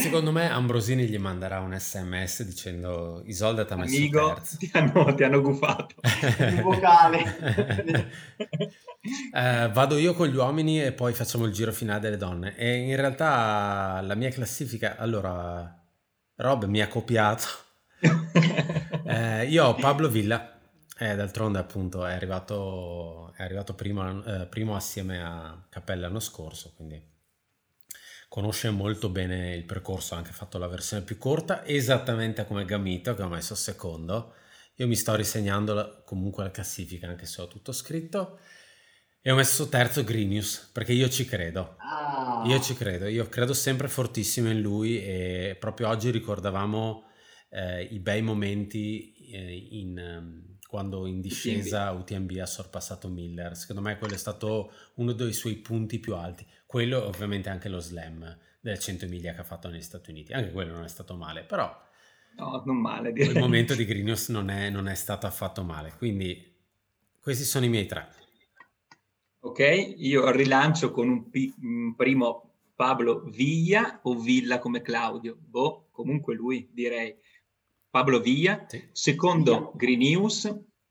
Secondo 0.00 0.32
me 0.32 0.50
Ambrosini 0.50 1.06
gli 1.06 1.18
manderà 1.18 1.60
un 1.60 1.76
sms 1.78 2.42
dicendo 2.44 3.22
Isolda 3.26 3.64
ti 3.64 3.72
ha 3.72 3.76
messo 3.76 3.96
Amigo, 3.96 4.34
terzo. 4.34 4.56
ti 4.56 4.70
hanno, 4.72 5.14
ti 5.14 5.22
hanno 5.22 5.40
gufato. 5.40 5.94
Un 6.38 6.60
vocale. 6.62 7.36
Eh, 9.32 9.70
vado 9.72 9.96
io 9.96 10.14
con 10.14 10.28
gli 10.28 10.36
uomini 10.36 10.82
e 10.82 10.92
poi 10.92 11.12
facciamo 11.14 11.44
il 11.46 11.52
giro 11.52 11.72
finale 11.72 12.00
delle 12.00 12.16
donne. 12.16 12.56
E 12.56 12.76
in 12.76 12.96
realtà 12.96 14.00
la 14.02 14.14
mia 14.14 14.30
classifica, 14.30 14.96
allora, 14.96 15.78
Rob 16.36 16.64
mi 16.64 16.80
ha 16.80 16.88
copiato. 16.88 17.46
Eh, 19.10 19.46
io 19.48 19.64
ho 19.64 19.74
Pablo 19.74 20.08
Villa, 20.08 20.56
eh, 20.96 21.16
d'altronde 21.16 21.58
appunto 21.58 22.06
è 22.06 22.12
arrivato, 22.12 23.32
è 23.36 23.42
arrivato 23.42 23.74
primo, 23.74 24.22
eh, 24.24 24.46
primo 24.46 24.76
assieme 24.76 25.20
a 25.20 25.66
Cappella 25.68 26.02
l'anno 26.06 26.20
scorso, 26.20 26.72
quindi 26.76 27.02
conosce 28.30 28.70
molto 28.70 29.10
bene 29.10 29.54
il 29.56 29.66
percorso, 29.66 30.14
ha 30.14 30.18
anche 30.18 30.32
fatto 30.32 30.58
la 30.58 30.68
versione 30.68 31.04
più 31.04 31.18
corta, 31.18 31.66
esattamente 31.66 32.46
come 32.46 32.64
Gamito 32.64 33.14
che 33.14 33.22
ho 33.22 33.28
messo 33.28 33.54
secondo. 33.56 34.34
Io 34.76 34.86
mi 34.88 34.96
sto 34.96 35.14
risegnando 35.16 35.74
la- 35.74 36.02
comunque 36.06 36.44
la 36.44 36.52
classifica, 36.52 37.08
anche 37.08 37.26
se 37.26 37.42
ho 37.42 37.48
tutto 37.48 37.72
scritto. 37.72 38.38
E 39.22 39.30
ho 39.30 39.36
messo 39.36 39.68
terzo 39.68 40.02
Grinius, 40.04 40.70
perché 40.72 40.92
io 40.92 41.08
ci 41.10 41.24
credo. 41.26 41.76
Ah, 41.78 42.42
Io 42.46 42.60
ci 42.60 42.74
credo, 42.74 43.06
io 43.06 43.28
credo 43.28 43.52
sempre 43.52 43.88
fortissimo 43.88 44.50
in 44.50 44.60
lui 44.60 45.02
e 45.02 45.56
proprio 45.60 45.88
oggi 45.88 46.10
ricordavamo 46.10 47.04
eh, 47.50 47.82
i 47.84 47.98
bei 48.00 48.22
momenti 48.22 49.14
eh, 49.32 49.68
in, 49.72 49.98
ehm, 49.98 50.49
quando 50.70 51.06
in 51.06 51.20
discesa 51.20 51.90
UTMB 51.90 52.38
ha 52.40 52.46
sorpassato 52.46 53.08
Miller. 53.08 53.56
Secondo 53.56 53.82
me 53.82 53.98
quello 53.98 54.14
è 54.14 54.18
stato 54.18 54.72
uno 54.94 55.12
dei 55.12 55.32
suoi 55.32 55.56
punti 55.56 55.98
più 55.98 56.14
alti. 56.14 56.46
Quello 56.64 57.04
ovviamente 57.04 57.48
anche 57.50 57.68
lo 57.68 57.80
slam 57.80 58.38
del 58.60 58.78
100 58.78 59.06
miglia 59.08 59.32
che 59.34 59.40
ha 59.40 59.44
fatto 59.44 59.68
negli 59.68 59.82
Stati 59.82 60.10
Uniti. 60.10 60.32
Anche 60.32 60.52
quello 60.52 60.72
non 60.74 60.84
è 60.84 60.88
stato 60.88 61.16
male, 61.16 61.42
però 61.44 61.68
No, 62.36 62.62
non 62.64 62.78
male. 62.80 63.12
quel 63.16 63.34
direi. 63.34 63.34
momento 63.36 63.74
di 63.74 63.84
Grinius 63.84 64.28
non 64.30 64.50
è, 64.50 64.70
non 64.70 64.88
è 64.88 64.94
stato 64.94 65.26
affatto 65.26 65.62
male. 65.62 65.94
Quindi 65.96 66.56
questi 67.20 67.44
sono 67.44 67.64
i 67.64 67.68
miei 67.68 67.86
tre. 67.86 68.08
Ok, 69.42 69.60
io 69.96 70.30
rilancio 70.30 70.90
con 70.90 71.08
un, 71.08 71.30
pi- 71.30 71.52
un 71.62 71.94
primo 71.96 72.56
Pablo 72.74 73.20
Villa 73.24 74.00
o 74.02 74.14
Villa 74.18 74.58
come 74.58 74.82
Claudio. 74.82 75.36
Boh, 75.40 75.88
comunque 75.90 76.34
lui 76.34 76.68
direi 76.72 77.14
Pablo 77.90 78.20
Villa. 78.20 78.64
Sì. 78.68 78.88
Secondo 78.92 79.72
Green 79.74 80.28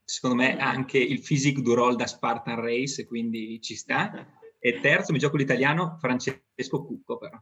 secondo 0.04 0.36
me 0.36 0.58
anche 0.58 0.98
il 0.98 1.20
physique 1.20 1.62
du 1.62 1.72
roll 1.74 1.96
da 1.96 2.06
Spartan 2.06 2.60
Race, 2.60 3.06
quindi 3.06 3.60
ci 3.62 3.74
sta. 3.74 4.26
E 4.58 4.80
terzo 4.80 5.12
mi 5.12 5.18
gioco 5.18 5.36
l'italiano 5.38 5.96
Francesco 5.98 6.84
Cucco 6.84 7.16
però. 7.16 7.38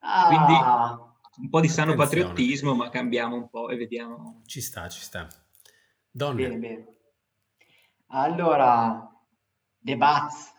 ah, 0.00 0.26
quindi- 0.28 1.12
Un 1.36 1.48
po' 1.50 1.60
di 1.60 1.68
sano 1.68 1.92
Attenzione. 1.92 2.22
patriottismo, 2.26 2.74
ma 2.74 2.88
cambiamo 2.90 3.34
un 3.34 3.48
po' 3.50 3.68
e 3.68 3.76
vediamo. 3.76 4.42
Ci 4.46 4.60
sta, 4.60 4.88
ci 4.88 5.00
sta. 5.02 5.26
Donne. 6.08 6.46
bene, 6.48 6.58
bene. 6.58 6.86
Allora, 8.08 9.10
The 9.80 9.96
Bats 9.96 10.52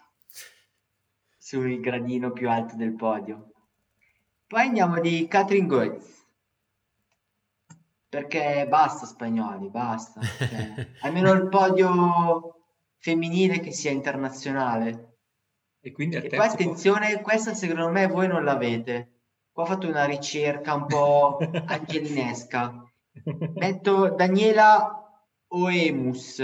sul 1.38 1.80
gradino 1.80 2.32
più 2.32 2.50
alto 2.50 2.76
del 2.76 2.94
podio. 2.94 3.52
Poi 4.48 4.62
andiamo 4.64 5.00
di 5.00 5.28
Catherine 5.30 5.66
Goetz. 5.68 6.15
Perché 8.16 8.66
basta 8.70 9.06
spagnoli, 9.06 9.68
basta. 9.70 10.22
Cioè, 10.22 10.88
almeno 11.02 11.34
il 11.34 11.50
podio 11.50 12.62
femminile 12.98 13.60
che 13.60 13.74
sia 13.74 13.92
internazionale. 13.92 15.18
E 15.82 15.92
quindi 15.92 16.16
E 16.16 16.30
poi 16.30 16.48
attenzione, 16.48 17.22
questa 17.22 17.54
secondo 17.54 17.90
me 17.90 18.08
voi 18.08 18.28
non 18.30 18.46
l'avete. 18.46 19.10
Qua 19.52 19.64
ho 19.64 19.66
fatto 19.66 19.90
una 19.90 20.06
ricerca 20.06 20.76
un 20.76 20.86
po' 20.86 21.40
angelinesca. 21.68 22.70
posto. 23.22 23.52
Metto 23.56 24.10
Daniela 24.16 25.22
Oemus 25.50 26.40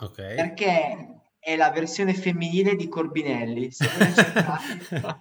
Ok. 0.00 0.34
perché 0.34 1.20
è 1.38 1.56
la 1.56 1.70
versione 1.70 2.12
femminile 2.12 2.76
di 2.76 2.88
Corbinelli. 2.88 3.70
Se 3.70 3.86
voi 3.86 3.98
la 3.98 4.12
cercate 4.12 5.20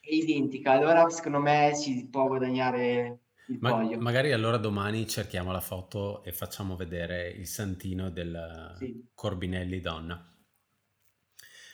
è 0.00 0.14
identica, 0.14 0.70
allora 0.70 1.08
secondo 1.10 1.40
me 1.40 1.72
si 1.74 2.06
può 2.08 2.28
guadagnare 2.28 3.18
Ma- 3.58 3.96
magari 3.98 4.32
allora 4.32 4.56
domani 4.56 5.06
cerchiamo 5.08 5.50
la 5.50 5.60
foto 5.60 6.22
e 6.22 6.32
facciamo 6.32 6.76
vedere 6.76 7.28
il 7.30 7.46
santino 7.46 8.10
del 8.10 8.74
Sì. 8.76 9.08
Corbinelli 9.14 9.80
donna. 9.80 10.24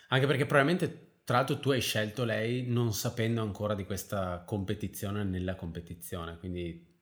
Anche 0.08 0.26
perché 0.26 0.46
probabilmente, 0.46 1.20
tra 1.24 1.36
l'altro, 1.38 1.58
tu 1.58 1.70
hai 1.70 1.80
scelto 1.80 2.24
lei 2.24 2.66
non 2.66 2.92
sapendo 2.92 3.42
ancora 3.42 3.74
di 3.74 3.84
questa 3.84 4.42
competizione 4.44 5.24
nella 5.24 5.54
competizione. 5.56 6.38
Quindi 6.38 6.94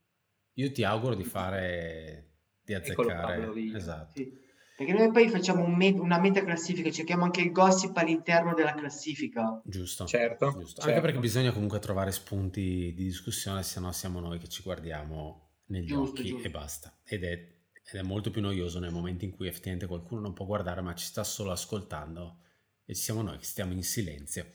io 0.54 0.73
ti 0.73 0.85
auguro 0.85 1.14
di 1.14 1.25
fare, 1.25 2.38
di 2.62 2.75
azzeccare. 2.75 3.45
Pablo. 3.47 3.76
Esatto. 3.76 4.12
Sì. 4.14 4.44
Perché 4.85 4.93
noi 5.00 5.11
poi 5.12 5.29
facciamo 5.31 5.64
un 5.64 5.75
me- 5.75 5.88
una 5.91 6.19
meta 6.21 6.45
classifica, 6.45 6.91
cerchiamo 6.91 7.25
anche 7.25 7.41
il 7.41 7.50
gossip 7.53 7.97
all'interno 7.97 8.53
della 8.55 8.75
classifica. 8.75 9.61
Giusto. 9.64 10.05
Certo, 10.07 10.50
Giusto. 10.50 10.81
certo. 10.83 10.88
Anche 10.88 11.00
perché 11.00 11.19
bisogna 11.19 11.53
comunque 11.53 11.79
trovare 11.79 12.12
spunti 12.12 12.93
di 12.95 13.05
discussione, 13.05 13.62
se 13.62 13.81
no 13.81 13.91
siamo 13.93 14.21
noi 14.21 14.38
che 14.38 14.49
ci 14.49 14.62
guardiamo 14.62 15.53
negli 15.67 15.87
Giusto, 15.87 16.21
occhi 16.21 16.29
giusto. 16.29 16.47
e 16.47 16.50
basta. 16.50 16.99
Ed 17.05 17.25
è, 17.25 17.31
ed 17.33 18.00
è 18.00 18.03
molto 18.03 18.31
più 18.31 18.43
noioso 18.43 18.79
nel 18.79 18.93
momento 18.93 19.25
in 19.25 19.31
cui 19.31 19.49
effettivamente 19.49 19.87
qualcuno 19.87 20.21
non 20.21 20.35
può 20.35 20.45
guardare, 20.45 20.81
ma 20.83 20.95
ci 20.95 21.07
sta 21.07 21.25
solo 21.25 21.50
ascoltando 21.50 22.41
e 22.85 22.95
ci 22.95 23.00
siamo 23.03 23.23
noi 23.23 23.38
che 23.38 23.45
stiamo 23.45 23.73
in 23.73 23.83
silenzio. 23.83 24.47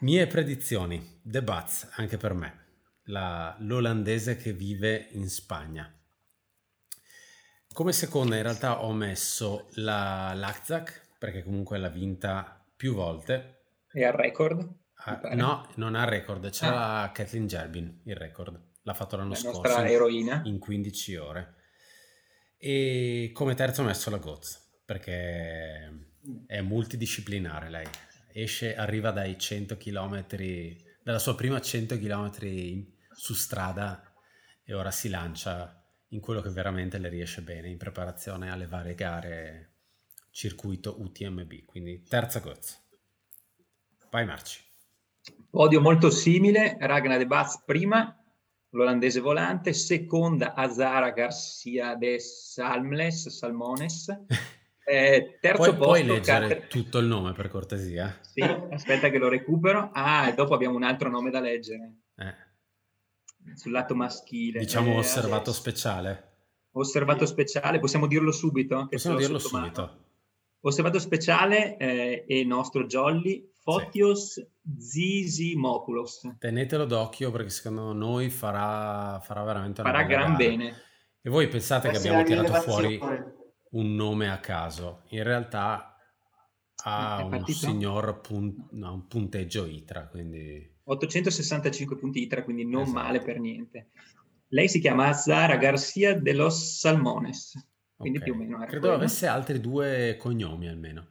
Mie 0.00 0.26
predizioni, 0.26 1.20
The 1.22 1.42
Bats, 1.42 1.88
anche 1.94 2.18
per 2.18 2.34
me, 2.34 2.58
la- 3.04 3.56
l'olandese 3.60 4.36
che 4.36 4.52
vive 4.52 5.08
in 5.12 5.28
Spagna. 5.30 5.90
Come 7.72 7.92
seconda 7.92 8.36
in 8.36 8.42
realtà 8.42 8.84
ho 8.84 8.92
messo 8.92 9.68
la 9.76 10.32
Laczac, 10.34 11.08
perché 11.18 11.42
comunque 11.42 11.78
l'ha 11.78 11.88
vinta 11.88 12.62
più 12.76 12.92
volte, 12.94 13.60
E 13.92 14.04
al 14.04 14.12
record? 14.12 14.80
Ah, 15.04 15.20
no, 15.34 15.68
non 15.76 15.94
ha 15.94 16.02
il 16.02 16.08
record, 16.08 16.48
c'è 16.50 16.68
la 16.68 17.10
Kathleen 17.12 17.46
Gerbin 17.46 18.02
il 18.04 18.14
record, 18.14 18.60
l'ha 18.82 18.94
fatto 18.94 19.16
l'anno 19.16 19.30
La 19.30 19.36
scorso 19.36 19.60
nostra 19.62 19.80
in, 19.80 19.86
eroina. 19.88 20.42
in 20.44 20.58
15 20.58 21.16
ore. 21.16 21.54
E 22.58 23.30
come 23.32 23.54
terzo 23.54 23.82
ho 23.82 23.86
messo 23.86 24.10
la 24.10 24.18
Goz, 24.18 24.80
perché 24.84 26.10
è 26.46 26.60
multidisciplinare 26.60 27.70
lei, 27.70 27.86
esce, 28.32 28.76
arriva 28.76 29.10
dai 29.12 29.38
100 29.38 29.78
km, 29.78 30.26
dalla 31.02 31.18
sua 31.18 31.34
prima 31.34 31.58
100 31.60 31.98
km 31.98 32.30
su 33.14 33.32
strada 33.32 34.12
e 34.62 34.74
ora 34.74 34.90
si 34.90 35.08
lancia 35.08 35.81
in 36.12 36.20
quello 36.20 36.40
che 36.40 36.50
veramente 36.50 36.98
le 36.98 37.08
riesce 37.08 37.42
bene 37.42 37.68
in 37.68 37.78
preparazione 37.78 38.50
alle 38.50 38.66
varie 38.66 38.94
gare 38.94 39.70
circuito 40.30 40.96
UTMB, 41.00 41.64
quindi 41.64 42.02
terza 42.08 42.40
Goz. 42.40 42.80
Vai 44.10 44.24
Marci. 44.24 44.60
Podio 45.50 45.80
molto 45.80 46.10
simile, 46.10 46.76
Ragnar 46.80 47.18
de 47.18 47.26
Baz 47.26 47.62
prima, 47.64 48.16
l'olandese 48.70 49.20
volante, 49.20 49.72
seconda 49.72 50.54
Azara 50.54 51.10
Garcia 51.10 51.94
de 51.94 52.18
Salmles, 52.18 53.28
Salmones, 53.28 54.08
eh, 54.84 55.38
terzo 55.40 55.62
puoi, 55.62 55.76
posto... 55.76 55.84
Puoi 55.84 56.04
leggere 56.04 56.48
Cater... 56.48 56.68
tutto 56.68 56.98
il 56.98 57.06
nome 57.06 57.32
per 57.32 57.48
cortesia? 57.48 58.18
Sì, 58.20 58.40
aspetta 58.42 59.10
che 59.10 59.18
lo 59.18 59.28
recupero. 59.28 59.90
Ah, 59.92 60.28
e 60.28 60.34
dopo 60.34 60.54
abbiamo 60.54 60.76
un 60.76 60.84
altro 60.84 61.10
nome 61.10 61.30
da 61.30 61.40
leggere. 61.40 61.94
Eh. 62.16 62.50
Sul 63.54 63.72
lato 63.72 63.94
maschile. 63.94 64.60
Diciamo 64.60 64.92
eh, 64.92 64.98
osservato 64.98 65.50
adesso. 65.50 65.52
speciale. 65.52 66.30
Osservato 66.72 67.26
speciale, 67.26 67.78
possiamo 67.78 68.06
dirlo 68.06 68.32
subito? 68.32 68.86
Possiamo 68.88 69.18
dirlo 69.18 69.38
subito. 69.38 70.00
Osservato 70.60 70.98
speciale 70.98 71.76
eh, 71.76 72.24
è 72.26 72.42
nostro 72.44 72.86
Jolly 72.86 73.50
Fotios 73.62 74.32
sì. 74.32 74.46
Zisimopoulos. 74.78 76.36
Tenetelo 76.38 76.84
d'occhio 76.84 77.30
perché 77.30 77.50
secondo 77.50 77.92
noi 77.92 78.30
farà, 78.30 79.20
farà 79.20 79.42
veramente 79.42 79.82
farà 79.82 80.04
gran 80.04 80.32
gara. 80.32 80.36
bene. 80.36 80.82
E 81.20 81.30
voi 81.30 81.48
pensate 81.48 81.90
che 81.90 81.96
abbiamo 81.96 82.22
tirato 82.22 82.52
fuori 82.62 82.98
un 83.70 83.94
nome 83.94 84.30
a 84.30 84.38
caso. 84.38 85.02
In 85.10 85.22
realtà 85.22 85.96
ha 86.84 87.24
un 87.24 87.44
signor 87.46 88.20
pun- 88.20 88.68
no, 88.72 88.92
un 88.92 89.06
punteggio 89.06 89.66
ITRA, 89.66 90.06
quindi... 90.08 90.71
865 90.84 91.96
punti 91.96 92.22
ITRA, 92.22 92.42
quindi 92.44 92.64
non 92.64 92.82
esatto. 92.82 92.98
male 92.98 93.20
per 93.20 93.38
niente. 93.38 93.90
Lei 94.48 94.68
si 94.68 94.80
chiama 94.80 95.08
Azara 95.08 95.56
Garcia 95.56 96.14
de 96.14 96.32
los 96.34 96.78
Salmones, 96.78 97.52
quindi 97.96 98.18
okay. 98.18 98.30
più 98.30 98.38
o 98.38 98.42
meno. 98.42 98.58
Credo 98.58 98.80
quello. 98.80 98.94
avesse 98.94 99.26
altri 99.26 99.60
due 99.60 100.16
cognomi 100.18 100.68
almeno. 100.68 101.06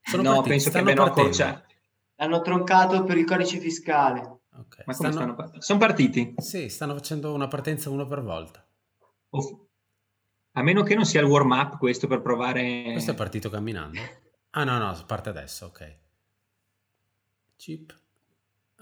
Sono 0.00 0.22
no, 0.22 0.32
partiti, 0.34 0.50
penso 0.50 0.70
che 0.70 0.78
abbiano 0.78 1.04
accorciato. 1.04 1.72
L'hanno 2.16 2.42
troncato 2.42 3.04
per 3.04 3.16
il 3.16 3.24
codice 3.24 3.58
fiscale. 3.58 4.20
Okay. 4.56 4.84
Ma 4.86 4.94
come 4.94 5.12
stanno... 5.12 5.34
stanno... 5.34 5.60
Sono 5.60 5.78
partiti? 5.78 6.34
Sì, 6.36 6.68
stanno 6.68 6.94
facendo 6.94 7.32
una 7.32 7.48
partenza 7.48 7.90
uno 7.90 8.06
per 8.06 8.22
volta. 8.22 8.64
Oh. 9.30 9.68
A 10.52 10.62
meno 10.62 10.84
che 10.84 10.94
non 10.94 11.04
sia 11.04 11.20
il 11.20 11.26
warm 11.26 11.50
up 11.50 11.78
questo 11.78 12.06
per 12.06 12.22
provare... 12.22 12.92
Questo 12.92 13.10
è 13.10 13.14
partito 13.14 13.50
camminando? 13.50 13.98
Ah 14.50 14.62
no, 14.62 14.78
no, 14.78 15.04
parte 15.06 15.30
adesso, 15.30 15.66
ok. 15.66 15.98
Chip. 17.56 18.02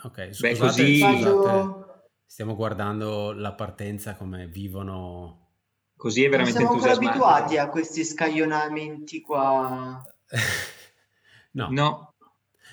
Ok, 0.02 0.35
scusate, 0.35 0.52
Beh, 0.52 0.59
così... 0.59 0.99
scusate. 0.99 1.90
Stiamo 2.26 2.56
guardando 2.56 3.32
la 3.32 3.52
partenza 3.52 4.14
come 4.14 4.47
vivono. 4.47 5.50
Così 5.97 6.25
è 6.25 6.28
veramente 6.28 6.62
non 6.62 6.80
siamo 6.80 6.87
ancora 6.87 7.09
abituati 7.09 7.59
a 7.59 7.68
questi 7.68 8.04
scaglionamenti 8.04 9.21
qua. 9.21 10.02
no. 11.52 11.68
No. 11.71 12.14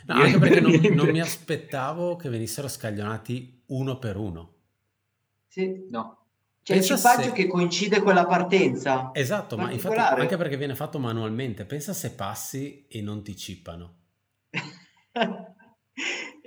no 0.06 0.14
anche 0.14 0.40
perché 0.40 0.62
non, 0.62 0.96
non, 0.96 1.10
mi 1.10 1.20
aspettavo 1.20 2.16
che 2.16 2.30
venissero 2.30 2.68
scaglionati 2.68 3.64
uno 3.68 4.00
per 4.00 4.16
uno. 4.16 4.54
Sì. 5.48 5.86
No. 5.90 6.18
C'è 6.64 6.76
Pensa 6.76 6.94
il 6.94 7.00
cipaggio 7.00 7.24
se... 7.24 7.32
che 7.34 7.48
coincide 7.48 8.02
con 8.02 8.14
la 8.14 8.26
partenza. 8.26 9.10
Esatto, 9.14 9.58
ma 9.58 9.72
infatti 9.72 9.98
anche 9.98 10.38
perché 10.38 10.56
viene 10.56 10.76
fatto 10.76 11.00
manualmente. 11.00 11.66
Pensa 11.66 11.94
se 11.94 12.12
passi 12.12 12.86
e 12.88 13.02
non 13.02 13.24
ti 13.24 13.36
cippano. 13.36 13.96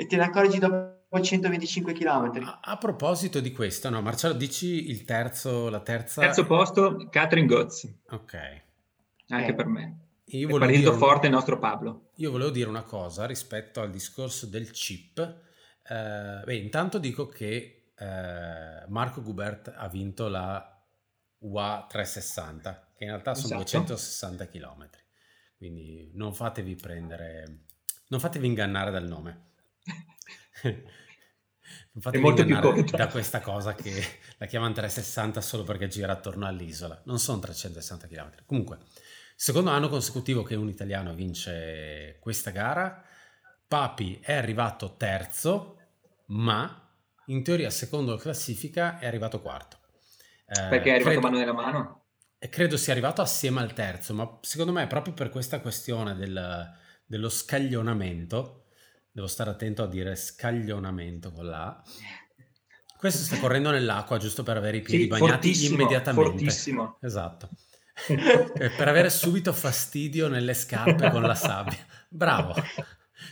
e 0.03 0.07
te 0.07 0.17
ne 0.17 0.25
accorgi 0.25 0.59
dopo 0.59 1.21
125 1.21 1.93
km. 1.93 2.43
A, 2.45 2.61
a, 2.61 2.77
proposito 2.77 3.41
di 3.41 3.53
questo, 3.53 3.89
no, 3.89 4.03
Marcello, 4.03 4.35
dici 4.35 4.91
il 4.91 5.05
terzo, 5.05 5.69
la 5.69 5.81
terza... 5.81 6.21
Terzo 6.21 6.45
posto, 6.45 7.09
Catherine 7.09 7.47
Gotz. 7.47 7.89
Ok. 8.11 8.35
Anche 9.29 9.51
eh. 9.51 9.55
per 9.55 9.67
me. 9.67 9.99
Io 10.27 10.49
è 10.49 10.59
partito 10.59 10.93
forte 10.95 11.27
il 11.27 11.33
nostro 11.33 11.59
Pablo. 11.59 12.11
Io 12.17 12.31
volevo 12.31 12.51
dire 12.51 12.69
una 12.69 12.83
cosa 12.83 13.27
rispetto 13.27 13.81
al 13.81 13.91
discorso 13.91 14.47
del 14.47 14.71
chip. 14.71 15.19
Eh, 15.19 16.43
beh, 16.45 16.57
intanto 16.57 16.99
dico 16.99 17.29
che 17.29 17.93
eh, 17.97 18.85
Marco 18.89 19.23
Gubert 19.23 19.73
ha 19.77 19.89
vinto 19.89 20.29
la 20.29 20.67
UA 21.39 21.87
360, 21.89 22.93
che 22.97 23.05
in 23.05 23.11
realtà 23.11 23.35
sono 23.35 23.61
esatto. 23.61 23.79
260 23.79 24.49
km. 24.49 24.89
Quindi 25.59 26.11
non 26.15 26.35
fatevi 26.35 26.75
prendere, 26.75 27.67
non 28.09 28.19
fatevi 28.19 28.47
ingannare 28.47 28.91
dal 28.91 29.07
nome. 29.07 29.51
Infatti 31.95 32.17
è 32.17 32.21
molto 32.21 32.45
più 32.45 32.59
corta. 32.59 32.97
da 32.97 33.09
questa 33.09 33.41
cosa 33.41 33.75
che 33.75 33.93
la 34.39 34.47
chiamano 34.47 34.73
360 34.73 35.41
solo 35.41 35.63
perché 35.63 35.89
gira 35.89 36.13
attorno 36.13 36.47
all'isola. 36.47 37.01
Non 37.05 37.19
sono 37.19 37.39
360 37.41 38.07
km. 38.07 38.31
Comunque, 38.47 38.79
secondo 39.37 39.71
anno 39.71 39.89
consecutivo 39.89 40.43
che 40.43 40.55
un 40.55 40.69
italiano 40.69 41.13
vince 41.15 42.17
questa 42.21 42.51
gara. 42.51 43.05
Papi 43.69 44.21
è 44.23 44.33
arrivato 44.33 44.97
terzo, 44.97 45.79
ma 46.27 46.83
in 47.27 47.43
teoria 47.43 47.71
secondo 47.71 48.13
la 48.13 48.21
classifica 48.21 48.99
è 48.99 49.07
arrivato 49.07 49.41
quarto. 49.41 49.79
Eh, 50.47 50.69
perché 50.69 50.91
è 50.91 50.95
arrivato 50.95 51.21
credo, 51.21 51.21
mano 51.21 51.39
nella 51.39 51.53
mano? 51.53 52.05
E 52.39 52.49
credo 52.49 52.77
sia 52.77 52.93
arrivato 52.93 53.23
assieme 53.23 53.61
al 53.61 53.73
terzo, 53.73 54.15
ma 54.15 54.39
secondo 54.43 54.73
me 54.73 54.87
proprio 54.87 55.15
per 55.15 55.31
questa 55.31 55.61
questione 55.61 56.15
del, 56.15 56.71
dello 57.07 57.29
scaglionamento 57.29 58.62
Devo 59.15 59.27
stare 59.27 59.51
attento 59.51 59.83
a 59.83 59.87
dire 59.87 60.17
scaglionamento 60.17 61.33
con 61.33 61.47
la 61.47 61.83
Questo 62.97 63.25
sta 63.25 63.39
correndo 63.39 63.71
nell'acqua 63.71 64.17
giusto 64.17 64.43
per 64.43 64.57
avere 64.57 64.77
i 64.77 64.81
piedi 64.81 65.03
sì, 65.03 65.09
bagnati 65.09 65.67
immediatamente. 65.67 66.31
Fortissimo. 66.31 66.99
Esatto. 67.01 67.49
per 68.57 68.89
avere 68.89 69.11
subito 69.11 69.53
fastidio 69.53 70.29
nelle 70.29 70.55
scarpe 70.55 71.11
con 71.11 71.23
la 71.23 71.35
sabbia. 71.35 71.85
Bravo. 72.09 72.55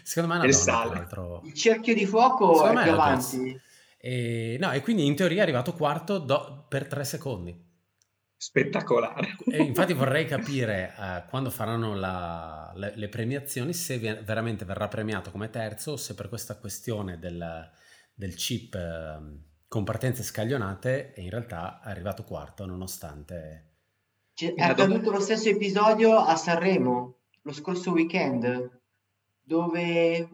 Secondo 0.03 0.35
me 0.35 0.41
è 0.41 0.45
una 0.45 0.49
il 0.49 0.65
donna, 0.65 0.99
altro... 0.99 1.41
Il 1.45 1.55
cerchio 1.55 1.95
di 1.95 2.05
fuoco 2.05 2.57
Secondo 2.57 2.81
è 2.81 2.83
più 2.83 2.93
avanti. 2.93 3.61
E, 3.97 4.57
no, 4.61 4.73
e 4.73 4.81
quindi 4.81 5.07
in 5.07 5.15
teoria 5.15 5.39
è 5.39 5.43
arrivato 5.43 5.73
quarto 5.73 6.19
do, 6.19 6.67
per 6.69 6.89
tre 6.89 7.05
secondi 7.05 7.69
spettacolare. 8.41 9.37
E 9.53 9.59
infatti 9.63 9.93
vorrei 9.93 10.25
capire 10.25 10.95
uh, 10.97 11.29
quando 11.29 11.51
faranno 11.51 11.95
la, 11.95 12.73
le, 12.75 12.95
le, 12.97 13.09
premiazioni 13.11 13.75
se 13.75 13.99
viene, 13.99 14.23
veramente 14.23 14.65
verrà 14.65 14.89
premiato 14.89 15.31
come 15.31 15.51
terzo 15.51 15.93
o 15.93 15.97
se 15.99 16.15
per 16.15 16.31
questa 16.31 16.57
questione 16.57 17.19
del, 17.19 17.71
del 18.15 18.35
chip 18.35 18.75
uh, 18.75 19.39
con 19.69 19.85
partenze 19.85 20.23
scaglionate 20.23 21.13
in 21.19 21.29
realtà 21.29 21.83
è 21.85 21.91
arrivato 21.91 22.25
quarto 22.25 22.65
nonostante... 22.65 23.75
C'è, 24.33 24.55
è 24.55 24.63
accaduto 24.63 25.11
lo 25.11 25.21
stesso 25.21 25.51
episodio 25.51 26.17
a 26.17 26.35
Sanremo 26.35 27.19
lo 27.43 27.53
scorso 27.53 27.93
weekend 27.93 28.81
dove 29.43 30.29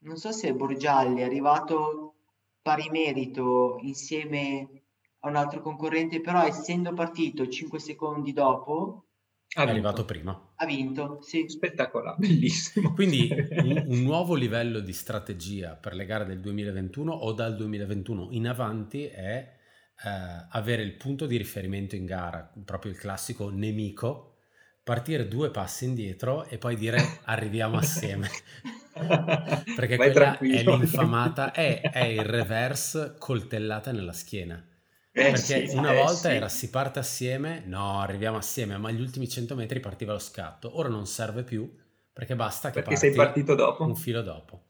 non 0.00 0.16
so 0.18 0.32
se 0.32 0.52
Borgialli 0.52 1.22
è 1.22 1.24
arrivato 1.24 2.14
pari 2.60 2.90
merito 2.90 3.78
insieme 3.80 4.77
a 5.20 5.28
un 5.28 5.36
altro 5.36 5.60
concorrente, 5.60 6.20
però 6.20 6.44
essendo 6.44 6.92
partito 6.92 7.48
5 7.48 7.78
secondi 7.78 8.32
dopo, 8.32 9.08
è 9.50 9.62
arrivato 9.62 10.04
prima. 10.04 10.52
Ha 10.56 10.66
vinto, 10.66 11.20
sì. 11.22 11.48
Spettacolare, 11.48 12.18
bellissimo. 12.18 12.92
Quindi 12.92 13.30
un, 13.62 13.84
un, 13.86 14.02
nuovo 14.02 14.34
livello 14.34 14.78
di 14.78 14.92
strategia 14.92 15.74
per 15.74 15.94
le 15.94 16.04
gare 16.04 16.26
del 16.26 16.40
2021 16.40 17.10
o 17.10 17.32
dal 17.32 17.56
2021 17.56 18.28
in 18.32 18.46
avanti 18.46 19.06
è 19.06 19.56
eh, 20.04 20.46
avere 20.50 20.82
il 20.82 20.92
punto 20.96 21.24
di 21.24 21.38
riferimento 21.38 21.96
in 21.96 22.04
gara, 22.04 22.52
proprio 22.62 22.92
il 22.92 22.98
classico 22.98 23.48
nemico, 23.48 24.36
partire 24.84 25.26
due 25.28 25.50
passi 25.50 25.86
indietro 25.86 26.44
e 26.44 26.58
poi 26.58 26.76
dire 26.76 27.20
arriviamo 27.24 27.78
assieme. 27.78 28.28
Perché 28.92 29.96
Vai 29.96 30.12
quella 30.12 30.32
tranquillo. 30.34 30.74
è 30.74 30.76
l'infamata, 30.76 31.52
è, 31.52 31.80
è 31.80 32.04
il 32.04 32.24
reverse 32.24 33.14
coltellata 33.18 33.92
nella 33.92 34.12
schiena. 34.12 34.62
Eh, 35.18 35.32
Perché 35.32 35.66
sì, 35.66 35.76
una 35.76 35.92
eh, 35.92 35.96
volta 35.96 36.28
sì. 36.28 36.34
era 36.34 36.48
si 36.48 36.70
parte 36.70 37.00
assieme, 37.00 37.64
no, 37.66 38.00
arriviamo 38.00 38.36
assieme, 38.36 38.76
ma 38.78 38.92
gli 38.92 39.00
ultimi 39.00 39.28
100 39.28 39.56
metri 39.56 39.80
partiva 39.80 40.12
lo 40.12 40.20
scatto. 40.20 40.78
Ora 40.78 40.88
non 40.88 41.06
serve 41.06 41.42
più 41.42 41.68
perché 42.12 42.36
basta 42.36 42.70
che 42.70 42.82
perché 42.82 42.96
sei 42.96 43.12
partito 43.12 43.56
dopo. 43.56 43.84
un 43.84 43.96
filo 43.96 44.22
dopo. 44.22 44.62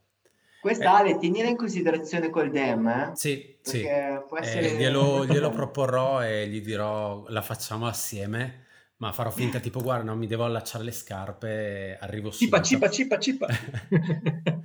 Questa 0.61 0.85
eh. 0.85 0.87
Ale, 0.87 1.19
tenere 1.19 1.49
in 1.49 1.57
considerazione 1.57 2.31
col 2.31 2.51
DEM, 2.51 2.89
eh? 2.89 3.11
Sì, 3.15 3.59
sì. 3.61 3.85
Essere... 3.85 4.71
Eh, 4.71 4.77
glielo, 4.77 5.27
glielo 5.29 5.51
proporrò 5.51 6.25
e 6.25 6.49
gli 6.49 6.63
dirò 6.63 7.27
la 7.29 7.43
facciamo 7.43 7.87
assieme, 7.87 8.65
ma 8.97 9.13
farò 9.13 9.31
finta 9.31 9.61
tipo 9.61 9.81
guarda 9.81 10.05
non 10.05 10.19
mi 10.19 10.27
devo 10.27 10.45
allacciare 10.45 10.83
le 10.83 10.93
scarpe, 10.93 11.99
arrivo 12.01 12.31
subito. 12.31 12.63
Cipa, 12.63 12.89
cipa, 12.89 13.19
cipa, 13.19 13.47
cipa. 13.47 13.47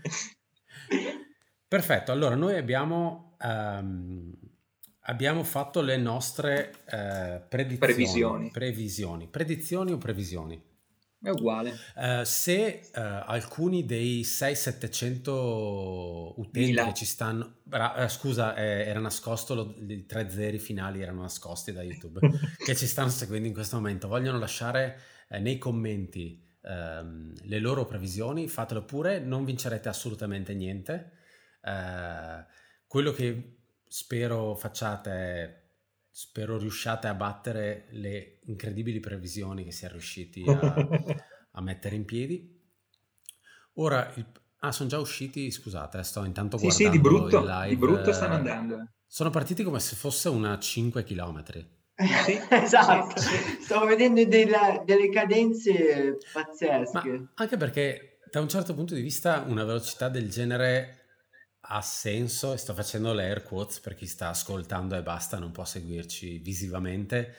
Perfetto, 1.68 2.12
allora 2.14 2.36
noi 2.36 2.56
abbiamo... 2.56 3.36
Um, 3.42 4.43
Abbiamo 5.06 5.44
fatto 5.44 5.82
le 5.82 5.98
nostre 5.98 6.72
eh, 6.86 7.42
previsioni. 7.48 8.50
previsioni. 8.52 9.28
Predizioni 9.28 9.92
o 9.92 9.98
previsioni? 9.98 10.62
È 11.22 11.30
uguale. 11.30 11.74
Uh, 11.96 12.24
se 12.24 12.82
uh, 12.94 13.00
alcuni 13.00 13.86
dei 13.86 14.22
6-700 14.22 16.34
utenti 16.36 16.70
Mila. 16.70 16.88
che 16.88 16.94
ci 16.94 17.06
stanno... 17.06 17.60
Bra- 17.64 18.04
uh, 18.04 18.08
scusa, 18.10 18.56
eh, 18.56 18.84
era 18.86 19.00
nascosto, 19.00 19.56
lo, 19.56 19.76
i 19.88 20.06
tre 20.06 20.30
zeri 20.30 20.60
finali 20.60 21.02
erano 21.02 21.22
nascosti 21.22 21.72
da 21.72 21.82
YouTube, 21.82 22.20
che 22.58 22.76
ci 22.76 22.88
stanno 22.88 23.10
seguendo 23.10 23.48
in 23.48 23.54
questo 23.54 23.78
momento, 23.78 24.10
vogliono 24.10 24.38
lasciare 24.38 25.00
nei 25.40 25.58
commenti 25.58 26.42
ehm, 26.62 27.34
le 27.44 27.60
loro 27.60 27.86
previsioni, 27.86 28.48
fatelo 28.48 28.84
pure, 28.84 29.20
non 29.20 29.46
vincerete 29.46 29.90
assolutamente 29.90 30.54
niente 30.54 31.12
Eh, 31.66 32.46
quello 32.86 33.12
che 33.12 33.63
spero 33.94 34.56
facciate 34.56 35.60
spero 36.10 36.58
riusciate 36.58 37.06
a 37.06 37.14
battere 37.14 37.86
le 37.92 38.40
incredibili 38.46 39.00
previsioni 39.00 39.64
che 39.64 39.72
si 39.72 39.86
è 39.86 39.90
riusciti 39.90 40.44
a, 40.48 40.88
a 41.54 41.62
mettere 41.62 41.96
in 41.96 42.04
piedi. 42.04 42.60
Ora, 43.74 44.12
il, 44.16 44.26
ah, 44.60 44.72
sono 44.72 44.90
già 44.90 44.98
usciti, 44.98 45.52
scusate, 45.52 46.02
sto 46.02 46.24
intanto 46.24 46.58
sì, 46.58 46.66
guardando 46.66 46.92
sì, 46.92 46.98
di 46.98 47.08
brutto, 47.08 47.44
live. 47.46 47.68
Di 47.68 47.76
brutto 47.76 48.14
stanno 48.14 48.34
andando. 48.34 48.88
Sono 49.06 49.30
partiti 49.30 49.62
come 49.62 49.80
se 49.80 49.96
fosse 49.96 50.28
una 50.28 50.58
5 50.58 51.04
km. 51.04 51.44
Sì, 51.46 52.40
esatto, 52.50 53.20
sì. 53.20 53.62
stavo 53.62 53.86
vedendo 53.86 54.26
delle, 54.26 54.82
delle 54.86 55.10
cadenze 55.10 56.18
pazzesche. 56.32 56.92
Ma 56.92 57.32
anche 57.36 57.58
perché 57.58 58.18
da 58.32 58.42
un 58.42 58.50
certo 58.50 58.74
punto 58.74 58.96
di 58.96 59.02
vista 59.02 59.46
una 59.48 59.64
velocità 59.64 60.10
del 60.10 60.32
genere 60.32 61.03
ha 61.66 61.82
senso 61.82 62.54
e 62.54 62.58
sto 62.58 62.74
facendo 62.74 63.14
le 63.14 63.24
air 63.24 63.44
quotes 63.44 63.80
per 63.80 63.96
chi 63.96 64.06
sta 64.06 64.30
ascoltando 64.30 64.96
e 64.96 65.02
basta, 65.02 65.38
non 65.38 65.52
può 65.52 65.64
seguirci 65.64 66.40
visivamente. 66.40 67.34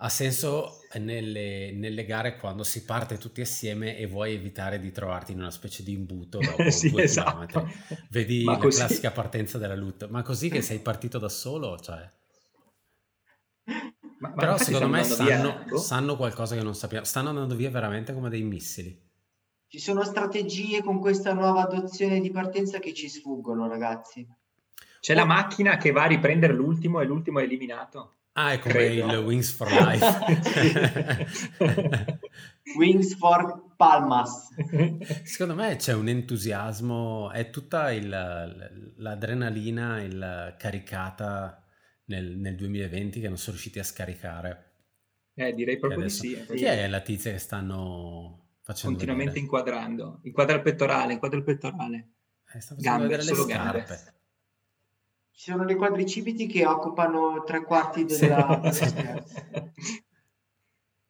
Ha 0.00 0.08
senso 0.08 0.80
nelle, 0.94 1.72
nelle, 1.72 2.04
gare 2.04 2.36
quando 2.36 2.62
si 2.62 2.84
parte 2.84 3.18
tutti 3.18 3.40
assieme 3.40 3.98
e 3.98 4.06
vuoi 4.06 4.34
evitare 4.34 4.78
di 4.78 4.92
trovarti 4.92 5.32
in 5.32 5.40
una 5.40 5.50
specie 5.50 5.82
di 5.82 5.92
imbuto 5.92 6.38
dopo 6.40 6.70
sì, 6.70 6.90
due 6.90 7.02
esatto. 7.02 7.46
chilometri. 7.46 8.06
Vedi 8.08 8.44
Ma 8.44 8.52
la 8.52 8.58
così... 8.58 8.78
classica 8.78 9.10
partenza 9.10 9.58
della 9.58 9.74
loot. 9.74 10.08
Ma 10.08 10.22
così 10.22 10.48
che 10.48 10.62
sei 10.62 10.78
partito 10.78 11.18
da 11.18 11.28
solo, 11.28 11.78
cioè... 11.78 12.08
Ma, 14.20 14.32
Però 14.32 14.56
secondo 14.56 14.88
me 14.88 15.04
sanno, 15.04 15.64
boh. 15.68 15.78
sanno 15.78 16.16
qualcosa 16.16 16.56
che 16.56 16.62
non 16.62 16.74
sappiamo. 16.74 17.04
Stanno 17.04 17.28
andando 17.28 17.54
via 17.54 17.70
veramente 17.70 18.12
come 18.12 18.30
dei 18.30 18.42
missili. 18.42 19.07
Ci 19.70 19.80
sono 19.80 20.02
strategie 20.02 20.82
con 20.82 20.98
questa 20.98 21.34
nuova 21.34 21.60
adozione 21.60 22.20
di 22.20 22.30
partenza 22.30 22.78
che 22.78 22.94
ci 22.94 23.06
sfuggono, 23.06 23.68
ragazzi. 23.68 24.26
C'è 24.98 25.12
la 25.12 25.26
macchina 25.26 25.76
che 25.76 25.90
va 25.90 26.04
a 26.04 26.06
riprendere 26.06 26.54
l'ultimo 26.54 27.00
e 27.00 27.04
l'ultimo 27.04 27.38
è 27.38 27.42
eliminato. 27.42 28.14
Ah, 28.32 28.52
è 28.52 28.60
come 28.60 28.72
Credo. 28.72 29.12
il 29.12 29.18
Wings 29.18 29.50
for 29.52 29.68
Life. 29.76 30.06
Wings 32.78 33.14
for 33.16 33.74
Palmas. 33.76 34.48
Secondo 35.24 35.54
me 35.54 35.76
c'è 35.76 35.92
un 35.92 36.08
entusiasmo, 36.08 37.30
è 37.30 37.50
tutta 37.50 37.92
il, 37.92 38.94
l'adrenalina 38.96 40.00
il 40.00 40.54
caricata 40.56 41.62
nel, 42.04 42.38
nel, 42.38 42.56
2020 42.56 43.20
che 43.20 43.28
non 43.28 43.36
sono 43.36 43.52
riusciti 43.52 43.78
a 43.80 43.84
scaricare. 43.84 44.64
Eh, 45.34 45.52
direi 45.52 45.78
proprio 45.78 46.04
di 46.04 46.10
sì. 46.10 46.42
Chi 46.54 46.64
è 46.64 46.88
la 46.88 47.00
tizia 47.00 47.32
che 47.32 47.38
stanno 47.38 48.47
continuamente 48.74 49.16
vedere. 49.16 49.38
inquadrando. 49.40 50.18
Inquadra 50.22 50.56
il 50.56 50.62
pettorale, 50.62 51.12
inquadra 51.14 51.38
il 51.38 51.44
pettorale. 51.44 52.08
Eh, 52.52 52.60
gambe, 52.76 53.20
scarpe. 53.20 53.46
Gambe. 53.46 54.14
Ci 55.30 55.50
sono 55.50 55.64
dei 55.64 55.76
quadricipiti 55.76 56.46
che 56.46 56.66
occupano 56.66 57.44
tre 57.44 57.64
quarti 57.64 58.04
della... 58.06 58.70
Sì. 58.72 58.94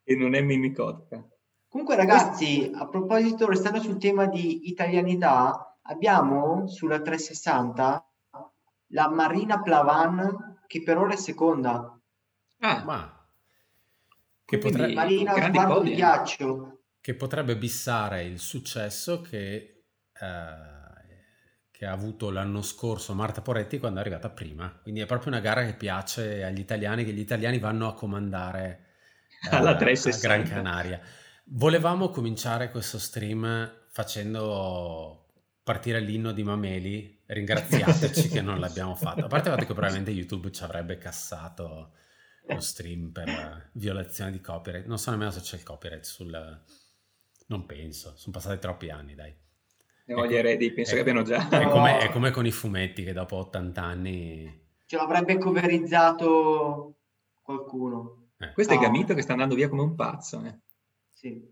e 0.04 0.16
non 0.16 0.34
è 0.34 0.40
mimicotica. 0.40 1.26
Comunque 1.68 1.96
ragazzi, 1.96 2.70
a 2.74 2.86
proposito, 2.86 3.46
restando 3.46 3.80
sul 3.80 3.98
tema 3.98 4.26
di 4.26 4.68
italianità, 4.68 5.76
abbiamo 5.82 6.66
sulla 6.66 7.00
360 7.00 8.02
la 8.92 9.08
Marina 9.10 9.60
Plavan 9.60 10.60
che 10.66 10.82
per 10.82 10.98
ora 10.98 11.12
è 11.12 11.16
seconda. 11.16 11.98
Ah, 12.60 12.84
ma 12.84 13.26
che 14.44 14.58
potrebbe... 14.58 14.94
Marina 14.94 15.34
di 15.80 15.94
Ghiaccio 15.94 16.77
che 17.08 17.14
potrebbe 17.14 17.56
bissare 17.56 18.24
il 18.24 18.38
successo 18.38 19.22
che, 19.22 19.86
eh, 20.12 20.56
che, 21.70 21.86
ha 21.86 21.90
avuto 21.90 22.28
l'anno 22.28 22.60
scorso 22.60 23.14
Marta 23.14 23.40
Poretti 23.40 23.78
quando 23.78 23.96
è 23.96 24.02
arrivata 24.02 24.28
prima. 24.28 24.78
Quindi 24.82 25.00
è 25.00 25.06
proprio 25.06 25.32
una 25.32 25.40
gara 25.40 25.64
che 25.64 25.72
piace 25.72 26.44
agli 26.44 26.58
italiani, 26.58 27.06
che 27.06 27.14
gli 27.14 27.20
italiani 27.20 27.58
vanno 27.58 27.88
a 27.88 27.94
comandare 27.94 28.88
eh, 29.50 29.56
alla 29.56 29.74
360. 29.74 30.18
a 30.18 30.36
Gran 30.36 30.46
Canaria. 30.46 31.00
Volevamo 31.44 32.10
cominciare 32.10 32.70
questo 32.70 32.98
stream 32.98 33.86
facendo 33.88 35.28
partire 35.62 36.00
l'inno 36.00 36.32
di 36.32 36.42
Mameli, 36.42 37.22
ringraziateci 37.24 38.28
che 38.28 38.42
non 38.42 38.60
l'abbiamo 38.60 38.94
fatto. 38.94 39.24
A 39.24 39.28
parte 39.28 39.48
il 39.48 39.54
fatto 39.54 39.66
che 39.66 39.72
probabilmente 39.72 40.10
YouTube 40.10 40.52
ci 40.52 40.62
avrebbe 40.62 40.98
cassato 40.98 41.94
lo 42.48 42.60
stream 42.60 43.12
per 43.12 43.70
violazione 43.72 44.30
di 44.30 44.42
copyright. 44.42 44.84
Non 44.84 44.98
so 44.98 45.10
nemmeno 45.10 45.30
se 45.30 45.40
c'è 45.40 45.56
il 45.56 45.62
copyright 45.62 46.04
sul, 46.04 46.64
non 47.48 47.66
penso, 47.66 48.14
sono 48.16 48.32
passati 48.32 48.58
troppi 48.58 48.90
anni, 48.90 49.14
dai. 49.14 49.34
Ne 50.06 50.14
ho 50.14 50.26
gli 50.26 50.34
eredi, 50.34 50.72
penso 50.72 50.94
che 50.94 51.00
abbiano 51.00 51.22
già. 51.22 51.48
È 51.48 51.66
come, 51.66 51.98
è 51.98 52.10
come, 52.10 52.30
con 52.32 52.46
i 52.46 52.50
fumetti 52.50 53.04
che 53.04 53.12
dopo 53.12 53.36
80 53.36 53.82
anni... 53.82 54.66
Ce 54.86 54.96
l'avrebbe 54.96 55.36
coverizzato 55.36 56.94
qualcuno. 57.42 58.30
Eh. 58.38 58.52
Questo 58.52 58.74
no. 58.74 58.80
è 58.80 58.82
Gamito 58.82 59.14
che 59.14 59.20
sta 59.20 59.32
andando 59.32 59.54
via 59.54 59.68
come 59.68 59.82
un 59.82 59.94
pazzo. 59.94 60.42
Eh. 60.44 60.58
Sì. 61.10 61.42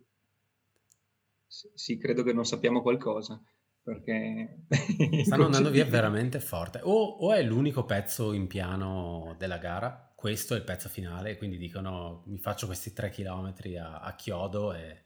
sì. 1.47 1.99
credo 1.99 2.23
che 2.23 2.33
non 2.33 2.47
sappiamo 2.47 2.81
qualcosa. 2.81 3.43
Perché 3.83 4.65
stanno 5.25 5.45
andando 5.45 5.71
via 5.71 5.85
veramente 5.85 6.41
forte. 6.41 6.81
O, 6.83 6.93
o, 6.93 7.33
è 7.33 7.43
l'unico 7.43 7.85
pezzo 7.85 8.33
in 8.33 8.47
piano 8.47 9.35
della 9.39 9.59
gara, 9.59 10.13
questo 10.15 10.55
è 10.55 10.57
il 10.57 10.65
pezzo 10.65 10.89
finale, 10.89 11.37
quindi 11.37 11.57
dicono 11.57 12.23
mi 12.27 12.39
faccio 12.39 12.67
questi 12.67 12.93
tre 12.93 13.11
chilometri 13.11 13.77
a, 13.77 14.01
a 14.01 14.15
chiodo 14.15 14.73
e 14.73 15.06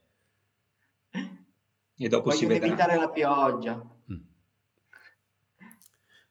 e 2.05 2.09
dopo 2.09 2.31
Voglio 2.31 2.39
si 2.39 2.47
vedrà. 2.47 2.67
evitare 2.67 2.97
la 2.97 3.11
pioggia. 3.11 3.75
Mm. 4.13 4.17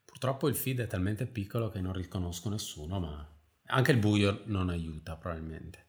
Purtroppo 0.04 0.48
il 0.48 0.56
feed 0.56 0.80
è 0.80 0.86
talmente 0.88 1.26
piccolo 1.26 1.68
che 1.68 1.80
non 1.80 1.92
riconosco 1.92 2.48
nessuno, 2.48 2.98
ma 2.98 3.26
anche 3.66 3.92
il 3.92 3.98
buio 3.98 4.42
non 4.46 4.68
aiuta 4.68 5.16
probabilmente. 5.16 5.86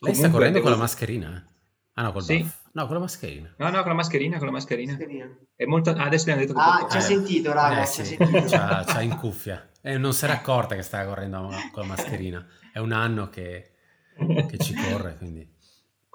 Lei 0.00 0.14
sta 0.14 0.30
correndo 0.30 0.60
con 0.60 0.70
la 0.70 0.76
mascherina? 0.76 1.46
Ah 1.94 2.02
no, 2.02 2.12
col 2.12 2.22
sì. 2.22 2.38
buff. 2.38 2.66
No, 2.72 2.84
con 2.86 2.94
la 2.94 3.00
mascherina. 3.00 3.54
No, 3.56 3.70
no, 3.70 3.78
con 3.78 3.88
la 3.88 3.94
mascherina, 3.94 4.36
con 4.38 4.46
la 4.46 4.52
mascherina. 4.52 4.92
mascherina. 4.92 5.38
È 5.54 5.64
molto... 5.64 5.90
ah, 5.90 6.04
adesso 6.04 6.30
abbiamo 6.30 6.40
detto 6.40 6.52
che 6.54 6.60
Ah, 6.60 6.86
ci 6.88 6.96
ha 6.96 7.00
eh, 7.00 7.02
sentito, 7.02 7.52
raga, 7.52 7.82
eh, 7.82 7.86
sì. 7.86 8.04
sentito. 8.04 8.44
C'ha, 8.46 8.84
c'ha, 8.84 9.00
in 9.00 9.16
cuffia. 9.16 9.70
E 9.80 9.96
non 9.96 10.12
si 10.12 10.24
era 10.24 10.34
accorta 10.38 10.74
che 10.74 10.82
stava 10.82 11.08
correndo 11.08 11.48
con 11.72 11.82
la 11.82 11.88
mascherina. 11.88 12.46
È 12.72 12.78
un 12.78 12.92
anno 12.92 13.28
che, 13.28 13.72
che 14.16 14.58
ci 14.58 14.74
corre, 14.74 15.16
quindi... 15.16 15.56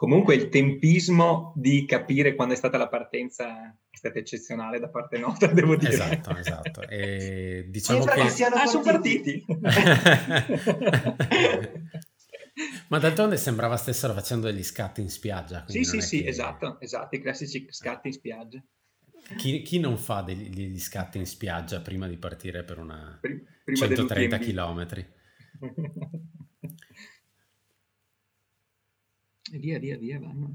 Comunque 0.04 0.36
il 0.36 0.50
tempismo 0.50 1.54
di 1.56 1.86
capire 1.86 2.36
quando 2.36 2.56
è 2.56 2.58
stata 2.58 2.78
la 2.78 2.90
partenza 2.90 3.74
è 3.90 3.96
stato 3.96 4.20
eccezionale 4.20 4.78
da 4.78 4.90
parte 4.90 5.18
nostra, 5.18 5.48
devo 5.56 5.78
dire. 5.78 5.94
Esatto, 5.94 6.36
esatto. 6.36 6.82
E 6.90 7.68
diciamo 7.70 8.04
che... 8.04 8.28
Siano 8.28 8.56
ah, 8.56 8.66
sono 8.66 8.84
partiti! 8.84 9.46
Ma 12.90 12.98
d'altronde 13.00 13.38
sembrava 13.38 13.78
stessero 13.78 14.12
facendo 14.12 14.48
degli 14.48 14.64
scatti 14.64 15.00
in 15.00 15.10
spiaggia. 15.10 15.64
Sì, 15.70 15.86
sì, 15.86 16.02
sì, 16.02 16.22
che... 16.22 16.28
esatto, 16.28 16.82
esatto, 16.82 17.16
i 17.16 17.22
classici 17.22 17.66
scatti 17.70 18.10
in 18.10 18.14
spiaggia. 18.14 18.62
Chi, 19.38 19.62
chi, 19.62 19.80
non 19.80 19.98
fa 19.98 20.22
degli, 20.22 20.50
degli, 20.50 20.82
scatti 20.82 21.18
in 21.18 21.26
spiaggia 21.26 21.80
prima 21.80 22.10
di 22.10 22.18
partire 22.18 22.66
per 22.66 22.78
una 22.78 23.22
prima 23.22 23.88
130 23.88 24.38
km? 24.38 25.06
E 29.54 29.60
via, 29.60 29.78
via, 29.78 29.96
via, 30.00 30.20
vanno. 30.20 30.52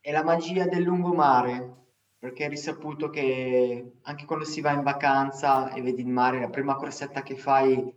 È 0.00 0.10
la 0.10 0.24
magia 0.24 0.66
del 0.66 0.82
lungomare, 0.82 1.74
perché 2.18 2.46
è 2.46 2.48
risaputo 2.48 3.10
che 3.10 3.92
anche 4.02 4.24
quando 4.24 4.44
si 4.44 4.60
va 4.60 4.72
in 4.72 4.82
vacanza 4.82 5.72
e 5.72 5.80
vedi 5.82 6.00
il 6.00 6.08
mare, 6.08 6.40
la 6.40 6.50
prima 6.50 6.74
corsetta 6.74 7.22
che 7.22 7.36
fai 7.36 7.94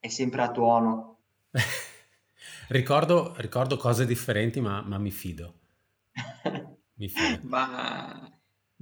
è 0.00 0.08
sempre 0.08 0.42
a 0.42 0.50
tuono. 0.50 1.18
ricordo, 2.70 3.32
ricordo 3.36 3.76
cose 3.76 4.06
differenti, 4.06 4.60
ma, 4.60 4.82
ma 4.82 4.98
mi 4.98 5.12
fido. 5.12 5.60
mi 6.94 7.08
fido. 7.08 7.46
ma 7.46 8.33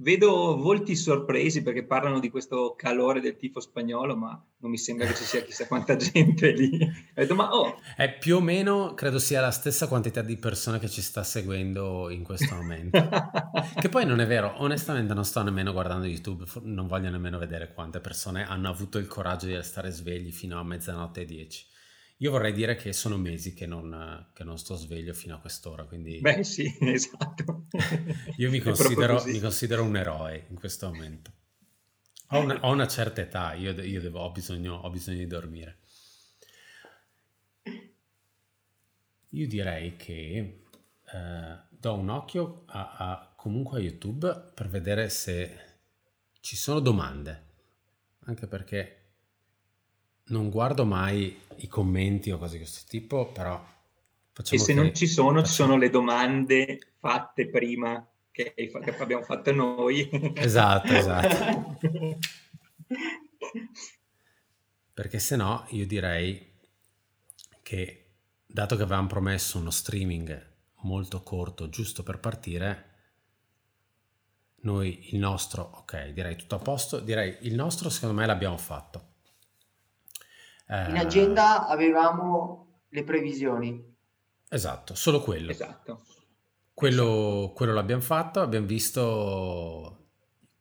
Vedo 0.03 0.57
volti 0.57 0.97
sorpresi 0.97 1.63
perché 1.63 1.85
parlano 1.85 2.19
di 2.19 2.29
questo 2.29 2.75
calore 2.75 3.21
del 3.21 3.37
tifo 3.37 3.61
spagnolo, 3.61 4.17
ma 4.17 4.31
non 4.57 4.69
mi 4.69 4.77
sembra 4.77 5.07
che 5.07 5.15
ci 5.15 5.23
sia 5.23 5.41
chissà 5.43 5.65
quanta 5.65 5.95
gente 5.95 6.51
lì. 6.51 6.77
Detto, 7.13 7.35
ma 7.35 7.55
oh. 7.55 7.79
È 7.95 8.17
più 8.17 8.35
o 8.35 8.41
meno, 8.41 8.95
credo 8.95 9.17
sia 9.17 9.39
la 9.39 9.49
stessa 9.49 9.87
quantità 9.87 10.21
di 10.21 10.35
persone 10.35 10.77
che 10.77 10.89
ci 10.89 11.01
sta 11.01 11.23
seguendo 11.23 12.09
in 12.09 12.23
questo 12.23 12.53
momento. 12.53 12.99
che 13.79 13.87
poi 13.87 14.05
non 14.05 14.19
è 14.19 14.27
vero, 14.27 14.55
onestamente 14.57 15.13
non 15.13 15.23
sto 15.23 15.41
nemmeno 15.41 15.71
guardando 15.71 16.05
YouTube, 16.05 16.43
non 16.63 16.85
voglio 16.85 17.09
nemmeno 17.09 17.37
vedere 17.37 17.71
quante 17.73 18.01
persone 18.01 18.45
hanno 18.45 18.67
avuto 18.67 18.97
il 18.97 19.07
coraggio 19.07 19.45
di 19.45 19.55
restare 19.55 19.89
svegli 19.89 20.33
fino 20.33 20.59
a 20.59 20.63
mezzanotte 20.63 21.21
e 21.21 21.25
dieci. 21.25 21.65
Io 22.23 22.31
vorrei 22.31 22.53
dire 22.53 22.75
che 22.75 22.93
sono 22.93 23.17
mesi 23.17 23.53
che 23.53 23.65
non, 23.65 24.29
che 24.31 24.45
non 24.45 24.57
sto 24.57 24.75
sveglio 24.75 25.13
fino 25.13 25.35
a 25.35 25.39
quest'ora, 25.39 25.83
quindi... 25.83 26.21
Beh 26.21 26.45
sì, 26.45 26.73
esatto. 26.79 27.65
Io 28.37 28.49
mi 28.49 28.59
considero, 28.59 29.21
mi 29.25 29.41
considero, 29.41 29.83
un 29.83 29.97
eroe 29.97 30.45
in 30.47 30.55
questo 30.55 30.87
momento. 30.87 31.33
Ho 32.29 32.39
una, 32.39 32.59
ho 32.61 32.71
una 32.71 32.87
certa 32.87 33.19
età, 33.19 33.55
io, 33.55 33.71
io 33.71 33.99
devo, 33.99 34.21
ho, 34.21 34.31
bisogno, 34.31 34.75
ho 34.75 34.89
bisogno 34.89 35.17
di 35.17 35.27
dormire. 35.27 35.79
Io 39.31 39.45
direi 39.45 39.97
che 39.97 40.61
eh, 41.03 41.57
do 41.69 41.93
un 41.93 42.07
occhio 42.07 42.63
a, 42.67 42.95
a, 42.99 43.33
comunque 43.35 43.79
a 43.79 43.81
YouTube 43.81 44.51
per 44.55 44.69
vedere 44.69 45.09
se 45.09 45.59
ci 46.39 46.55
sono 46.55 46.79
domande, 46.79 47.47
anche 48.27 48.47
perché 48.47 49.02
non 50.25 50.49
guardo 50.49 50.85
mai 50.85 51.39
i 51.57 51.67
commenti 51.67 52.31
o 52.31 52.37
cose 52.37 52.53
di 52.53 52.59
questo 52.59 52.85
tipo, 52.87 53.31
però 53.31 53.63
facciamo 54.31 54.61
E 54.61 54.63
se 54.63 54.73
che... 54.73 54.79
non 54.79 54.93
ci 54.93 55.07
sono, 55.07 55.27
facciamo... 55.29 55.45
ci 55.45 55.53
sono 55.53 55.77
le 55.77 55.89
domande 55.89 56.79
fatte 56.97 57.47
prima 57.49 58.07
che, 58.31 58.53
che 58.55 58.95
abbiamo 58.97 59.23
fatto 59.23 59.51
noi. 59.51 60.09
Esatto, 60.35 60.93
esatto. 60.93 61.77
perché 64.93 65.19
se 65.19 65.35
no 65.35 65.65
io 65.69 65.87
direi 65.87 66.51
che 67.61 68.11
dato 68.45 68.75
che 68.75 68.83
avevamo 68.83 69.07
promesso 69.07 69.57
uno 69.57 69.71
streaming 69.71 70.51
molto 70.81 71.23
corto 71.23 71.69
giusto 71.69 72.03
per 72.03 72.19
partire, 72.19 72.91
noi 74.61 75.09
il 75.13 75.19
nostro, 75.19 75.63
ok, 75.63 76.09
direi 76.09 76.35
tutto 76.35 76.55
a 76.55 76.59
posto, 76.59 76.99
direi 76.99 77.37
il 77.41 77.55
nostro 77.55 77.89
secondo 77.89 78.15
me 78.15 78.25
l'abbiamo 78.25 78.57
fatto. 78.57 79.11
Eh, 80.73 80.89
In 80.89 80.97
agenda 80.97 81.67
avevamo 81.67 82.81
le 82.89 83.03
previsioni. 83.03 83.95
Esatto, 84.49 84.95
solo 84.95 85.21
quello. 85.21 85.51
Esatto. 85.51 86.03
Quello, 86.73 87.51
quello 87.55 87.73
l'abbiamo 87.73 88.01
fatto, 88.01 88.41
abbiamo 88.41 88.65
visto 88.65 90.07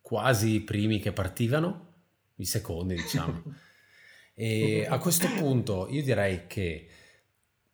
quasi 0.03 0.57
i 0.57 0.61
primi 0.61 0.98
che 0.98 1.12
partivano, 1.12 1.94
i 2.37 2.44
secondi 2.44 2.94
diciamo. 2.94 3.42
e 4.35 4.87
a 4.87 4.98
questo 4.98 5.29
punto 5.29 5.88
io 5.88 6.03
direi 6.03 6.46
che 6.46 6.88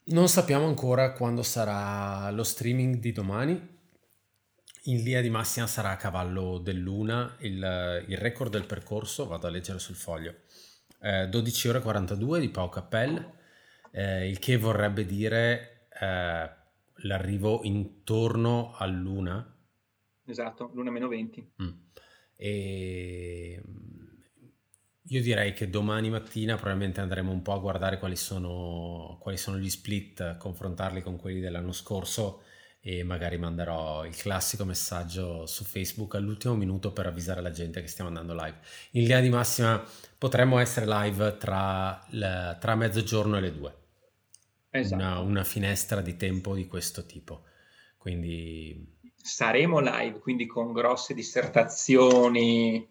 non 0.04 0.28
sappiamo 0.28 0.66
ancora 0.66 1.12
quando 1.14 1.42
sarà 1.42 2.30
lo 2.30 2.44
streaming 2.44 2.96
di 2.96 3.10
domani. 3.10 3.76
In 4.84 5.02
linea 5.02 5.20
di 5.20 5.28
massima 5.28 5.66
sarà 5.66 5.90
a 5.90 5.96
cavallo 5.96 6.58
dell'una 6.58 7.36
il, 7.40 8.04
il 8.06 8.16
record 8.16 8.52
del 8.52 8.64
percorso, 8.64 9.26
vado 9.26 9.48
a 9.48 9.50
leggere 9.50 9.80
sul 9.80 9.96
foglio. 9.96 10.34
Eh, 11.00 11.28
12 11.28 11.68
ore 11.68 11.80
42 11.80 12.40
di 12.40 12.48
Pau 12.48 12.68
Capel, 12.68 13.32
eh, 13.92 14.28
il 14.28 14.38
che 14.38 14.56
vorrebbe 14.56 15.04
dire 15.04 15.88
eh, 16.00 16.50
l'arrivo 17.02 17.60
intorno 17.62 18.74
all'una. 18.76 19.56
Esatto, 20.24 20.70
l'una 20.74 20.90
meno 20.90 21.08
20. 21.08 21.52
Mm. 21.62 21.68
E 22.36 23.62
io 25.10 25.22
direi 25.22 25.54
che 25.54 25.70
domani 25.70 26.10
mattina 26.10 26.56
probabilmente 26.56 27.00
andremo 27.00 27.32
un 27.32 27.42
po' 27.42 27.54
a 27.54 27.58
guardare 27.58 27.98
quali 27.98 28.16
sono, 28.16 29.16
quali 29.20 29.38
sono 29.38 29.58
gli 29.58 29.70
split, 29.70 30.36
confrontarli 30.36 31.00
con 31.00 31.16
quelli 31.16 31.40
dell'anno 31.40 31.72
scorso 31.72 32.42
e 32.88 33.04
magari 33.04 33.36
manderò 33.36 34.06
il 34.06 34.16
classico 34.16 34.64
messaggio 34.64 35.44
su 35.44 35.62
Facebook 35.64 36.14
all'ultimo 36.14 36.54
minuto 36.54 36.90
per 36.90 37.04
avvisare 37.04 37.42
la 37.42 37.50
gente 37.50 37.82
che 37.82 37.86
stiamo 37.86 38.08
andando 38.08 38.32
live. 38.32 38.56
In 38.92 39.02
linea 39.02 39.20
di 39.20 39.28
massima 39.28 39.84
potremmo 40.16 40.58
essere 40.58 40.86
live 40.86 41.36
tra, 41.36 42.02
la, 42.12 42.56
tra 42.58 42.74
mezzogiorno 42.76 43.36
e 43.36 43.40
le 43.40 43.52
due. 43.52 43.76
Esatto. 44.70 44.94
Una, 44.94 45.18
una 45.18 45.44
finestra 45.44 46.00
di 46.00 46.16
tempo 46.16 46.54
di 46.54 46.66
questo 46.66 47.04
tipo. 47.04 47.42
Quindi 47.98 48.96
saremo 49.14 49.80
live, 49.80 50.18
quindi 50.20 50.46
con 50.46 50.72
grosse 50.72 51.12
dissertazioni 51.12 52.88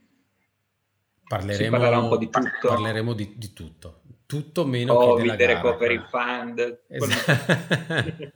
Parleremo, 1.28 2.02
un 2.02 2.08
po' 2.08 2.18
di 2.18 2.30
tutto. 2.30 2.68
Parleremo 2.68 3.14
di, 3.14 3.34
di 3.36 3.52
tutto. 3.52 4.04
Tutto 4.28 4.66
meno 4.66 4.94
Covid, 4.94 5.16
che 5.16 5.22
della 5.22 5.36
gara. 5.38 5.54
recovery 5.54 6.04
fund. 6.10 6.82
Esatto. 6.90 8.34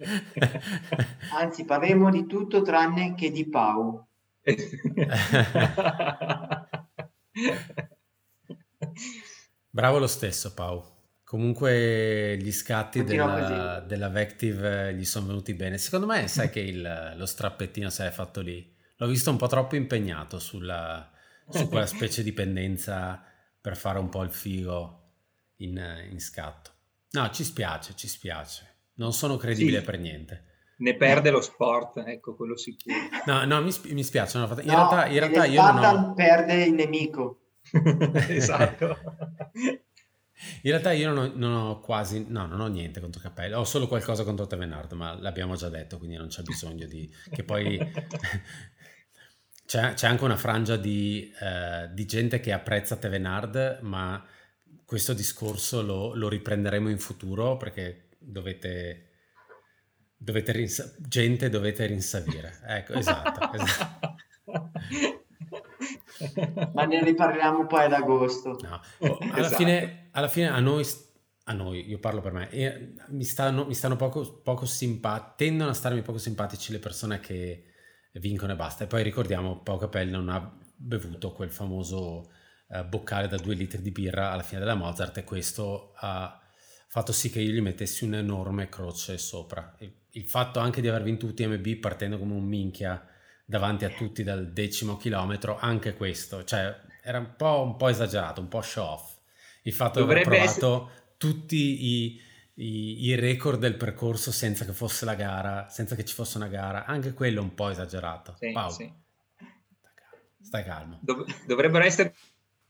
Anzi, 1.37 1.65
parleremo 1.65 2.09
di 2.09 2.25
tutto 2.27 2.61
tranne 2.61 3.13
che 3.13 3.29
di 3.29 3.45
Pau. 3.49 4.07
Bravo 9.69 9.99
lo 9.99 10.07
stesso 10.07 10.53
Pau. 10.53 10.81
Comunque 11.25 12.37
gli 12.37 12.53
scatti 12.53 13.03
della, 13.03 13.83
della, 13.85 14.07
Vective 14.07 14.93
gli 14.93 15.03
sono 15.03 15.27
venuti 15.27 15.53
bene. 15.53 15.77
Secondo 15.77 16.05
me 16.05 16.29
sai 16.29 16.49
che 16.49 16.61
il, 16.61 17.15
lo 17.17 17.25
strappettino 17.25 17.89
si 17.89 18.01
è 18.03 18.11
fatto 18.11 18.39
lì. 18.39 18.73
L'ho 18.95 19.07
visto 19.07 19.29
un 19.29 19.35
po' 19.35 19.47
troppo 19.47 19.75
impegnato 19.75 20.39
sulla, 20.39 21.11
su 21.49 21.67
quella 21.67 21.85
specie 21.85 22.23
di 22.23 22.31
pendenza 22.31 23.21
per 23.59 23.75
fare 23.75 23.99
un 23.99 24.07
po' 24.07 24.23
il 24.23 24.31
figo 24.31 24.99
in, 25.63 26.07
in 26.09 26.19
scatto. 26.19 26.71
No, 27.11 27.29
ci 27.31 27.43
spiace, 27.43 27.93
ci 27.95 28.07
spiace. 28.07 28.67
Non 28.95 29.13
sono 29.13 29.37
credibile 29.37 29.79
sì. 29.79 29.85
per 29.85 29.99
niente. 29.99 30.45
Ne 30.77 30.95
perde 30.95 31.29
lo 31.29 31.41
sport, 31.41 31.97
ecco, 32.05 32.35
quello 32.35 32.57
sicuro. 32.57 32.95
No, 33.25 33.45
no, 33.45 33.61
mi, 33.61 33.71
mi 33.89 34.03
spiace. 34.03 34.37
In 34.37 34.47
no, 34.47 34.55
realtà, 34.55 35.05
in 35.07 35.19
realtà 35.19 35.45
io 35.45 35.71
non 35.71 35.83
ho... 35.83 36.13
perde 36.13 36.63
il 36.63 36.73
nemico. 36.73 37.41
esatto. 38.27 38.97
In 40.63 40.71
realtà 40.71 40.91
io 40.91 41.13
non 41.13 41.17
ho, 41.17 41.31
non 41.35 41.53
ho, 41.53 41.79
quasi, 41.79 42.25
no, 42.27 42.47
non 42.47 42.59
ho 42.61 42.67
niente 42.67 42.99
contro 42.99 43.21
Cappello, 43.21 43.59
ho 43.59 43.63
solo 43.63 43.87
qualcosa 43.87 44.23
contro 44.23 44.47
Tevenard, 44.47 44.93
ma 44.93 45.13
l'abbiamo 45.13 45.55
già 45.55 45.69
detto, 45.69 45.99
quindi 45.99 46.17
non 46.17 46.27
c'è 46.27 46.41
bisogno 46.41 46.87
di... 46.87 47.07
che 47.31 47.43
poi 47.43 47.77
c'è, 49.67 49.93
c'è, 49.93 50.07
anche 50.07 50.23
una 50.23 50.37
frangia 50.37 50.77
di, 50.77 51.31
eh, 51.39 51.89
di, 51.93 52.05
gente 52.05 52.39
che 52.39 52.51
apprezza 52.53 52.95
Tevenard, 52.95 53.79
ma 53.81 54.23
questo 54.91 55.13
discorso 55.13 55.81
lo, 55.81 56.13
lo 56.15 56.27
riprenderemo 56.27 56.89
in 56.89 56.99
futuro 56.99 57.55
perché 57.55 58.09
dovete, 58.19 59.11
dovete 60.17 60.51
rinsa- 60.51 60.93
gente 60.99 61.47
dovete 61.47 61.85
rinsavire. 61.85 62.59
Ecco, 62.67 62.95
esatto. 62.95 63.39
esatto. 63.55 64.15
ma 66.73 66.83
ne 66.83 67.01
riparliamo 67.05 67.67
poi 67.67 67.85
ad 67.85 67.93
agosto. 67.93 68.59
No. 68.61 68.81
Oh, 68.97 69.17
alla, 69.31 69.45
esatto. 69.45 69.55
fine, 69.55 70.09
alla, 70.11 70.27
fine, 70.27 70.49
a 70.49 70.59
noi, 70.59 70.85
a 71.45 71.53
noi, 71.53 71.87
io 71.87 71.99
parlo 71.99 72.19
per 72.19 72.33
me, 72.33 72.49
e 72.49 72.93
mi 73.11 73.23
stanno, 73.23 73.65
mi 73.65 73.73
stanno 73.73 73.95
poco, 73.95 74.41
poco 74.41 74.65
simpatici, 74.65 75.47
tendono 75.47 75.69
a 75.69 75.73
starmi 75.73 76.01
poco 76.01 76.17
simpatici 76.17 76.73
le 76.73 76.79
persone 76.79 77.21
che 77.21 77.63
vincono 78.15 78.51
e 78.51 78.55
basta. 78.57 78.83
E 78.83 78.87
poi 78.87 79.03
ricordiamo, 79.03 79.61
Pau 79.61 79.77
Capel 79.77 80.09
non 80.09 80.27
ha 80.27 80.53
bevuto 80.75 81.31
quel 81.31 81.49
famoso 81.49 82.39
eh, 82.71 82.83
boccale 82.83 83.27
da 83.27 83.37
due 83.37 83.55
litri 83.55 83.81
di 83.81 83.91
birra 83.91 84.31
alla 84.31 84.43
fine 84.43 84.59
della 84.59 84.75
Mozart 84.75 85.17
e 85.17 85.23
questo 85.23 85.93
ha 85.97 86.39
fatto 86.87 87.11
sì 87.11 87.29
che 87.29 87.39
io 87.39 87.51
gli 87.51 87.61
mettessi 87.61 88.03
un'enorme 88.03 88.69
croce 88.69 89.17
sopra. 89.17 89.75
Il, 89.79 89.93
il 90.11 90.25
fatto 90.25 90.59
anche 90.59 90.81
di 90.81 90.87
aver 90.87 91.03
vinto 91.03 91.25
UTMB 91.25 91.67
partendo 91.75 92.17
come 92.17 92.33
un 92.33 92.43
minchia 92.43 93.05
davanti 93.45 93.85
a 93.85 93.89
tutti 93.89 94.23
dal 94.23 94.51
decimo 94.51 94.97
chilometro, 94.97 95.57
anche 95.59 95.95
questo, 95.95 96.43
cioè 96.43 96.75
era 97.03 97.19
un 97.19 97.35
po', 97.35 97.61
un 97.61 97.75
po 97.75 97.87
esagerato, 97.87 98.41
un 98.41 98.47
po' 98.47 98.61
show 98.61 98.85
off. 98.85 99.17
Il 99.63 99.73
fatto 99.73 100.03
di 100.03 100.11
aver 100.11 100.23
provato 100.23 100.43
essere... 100.43 101.13
tutti 101.17 101.85
i 101.85 102.29
i, 102.55 103.05
i, 103.05 103.15
record 103.15 103.59
del 103.59 103.75
percorso 103.75 104.31
senza 104.31 104.65
che 104.65 104.73
fosse 104.73 105.05
la 105.05 105.15
gara, 105.15 105.69
senza 105.69 105.95
che 105.95 106.03
ci 106.03 106.13
fosse 106.13 106.37
una 106.37 106.47
gara, 106.47 106.85
anche 106.85 107.13
quello 107.13 107.41
un 107.41 107.53
po' 107.55 107.69
esagerato. 107.69 108.35
Sì, 108.37 108.51
Paolo, 108.51 108.71
sì. 108.71 108.93
stai 110.41 110.63
calmo. 110.63 110.99
Dov- 111.01 111.45
dovrebbero 111.45 111.83
essere 111.83 112.13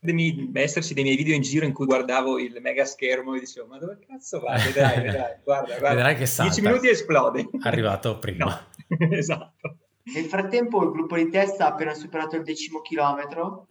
dei, 0.02 0.50
esserci 0.54 0.94
dei 0.94 1.04
miei 1.04 1.16
video 1.16 1.34
in 1.34 1.42
giro 1.42 1.64
in 1.64 1.72
cui 1.72 1.86
guardavo 1.86 2.38
il 2.38 2.58
mega 2.60 2.84
schermo 2.84 3.34
e 3.34 3.40
dicevo 3.40 3.68
ma 3.68 3.78
dove 3.78 3.98
cazzo 4.04 4.40
va? 4.40 4.56
Vedrai, 4.62 5.00
vedrai, 5.00 5.36
guarda, 5.44 5.78
guarda. 5.78 5.94
Vedrai 5.94 6.16
che 6.16 6.26
salta. 6.26 6.52
10 6.52 6.66
minuti 6.66 6.88
esplode. 6.88 7.48
Arrivato 7.62 8.18
prima. 8.18 8.44
No. 8.44 8.58
esatto. 9.16 9.76
Nel 10.04 10.24
frattempo 10.24 10.82
il 10.82 10.90
gruppo 10.90 11.14
di 11.14 11.30
testa 11.30 11.66
ha 11.66 11.68
appena 11.68 11.94
superato 11.94 12.34
il 12.34 12.42
decimo 12.42 12.80
chilometro. 12.80 13.66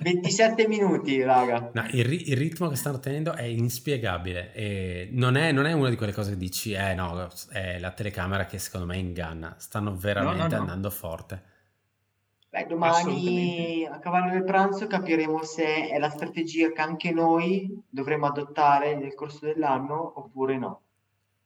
27 0.00 0.66
minuti, 0.66 1.22
raga. 1.22 1.70
No, 1.74 1.86
il, 1.90 2.02
ri- 2.02 2.30
il, 2.30 2.36
ritmo 2.38 2.68
che 2.68 2.76
stanno 2.76 2.98
tenendo 2.98 3.34
è 3.34 3.42
inspiegabile. 3.42 4.54
E 4.54 5.10
non, 5.12 5.36
è, 5.36 5.52
non, 5.52 5.66
è, 5.66 5.72
una 5.72 5.90
di 5.90 5.96
quelle 5.96 6.14
cose 6.14 6.30
che 6.30 6.38
dici, 6.38 6.72
eh 6.72 6.94
no, 6.94 7.28
è 7.50 7.78
la 7.78 7.90
telecamera 7.90 8.46
che 8.46 8.58
secondo 8.58 8.86
me 8.86 8.96
inganna. 8.96 9.54
Stanno 9.58 9.94
veramente 9.94 10.38
no, 10.38 10.48
no, 10.48 10.54
no. 10.54 10.60
andando 10.62 10.88
forte. 10.88 11.42
Beh, 12.50 12.66
domani 12.66 13.86
a 13.86 13.98
cavallo 13.98 14.30
del 14.30 14.44
pranzo 14.44 14.86
capiremo 14.86 15.42
se 15.42 15.88
è 15.88 15.98
la 15.98 16.08
strategia 16.08 16.72
che 16.72 16.80
anche 16.80 17.10
noi 17.10 17.82
dovremo 17.88 18.26
adottare 18.26 18.96
nel 18.96 19.14
corso 19.14 19.44
dell'anno 19.44 20.18
oppure 20.18 20.56
no. 20.56 20.80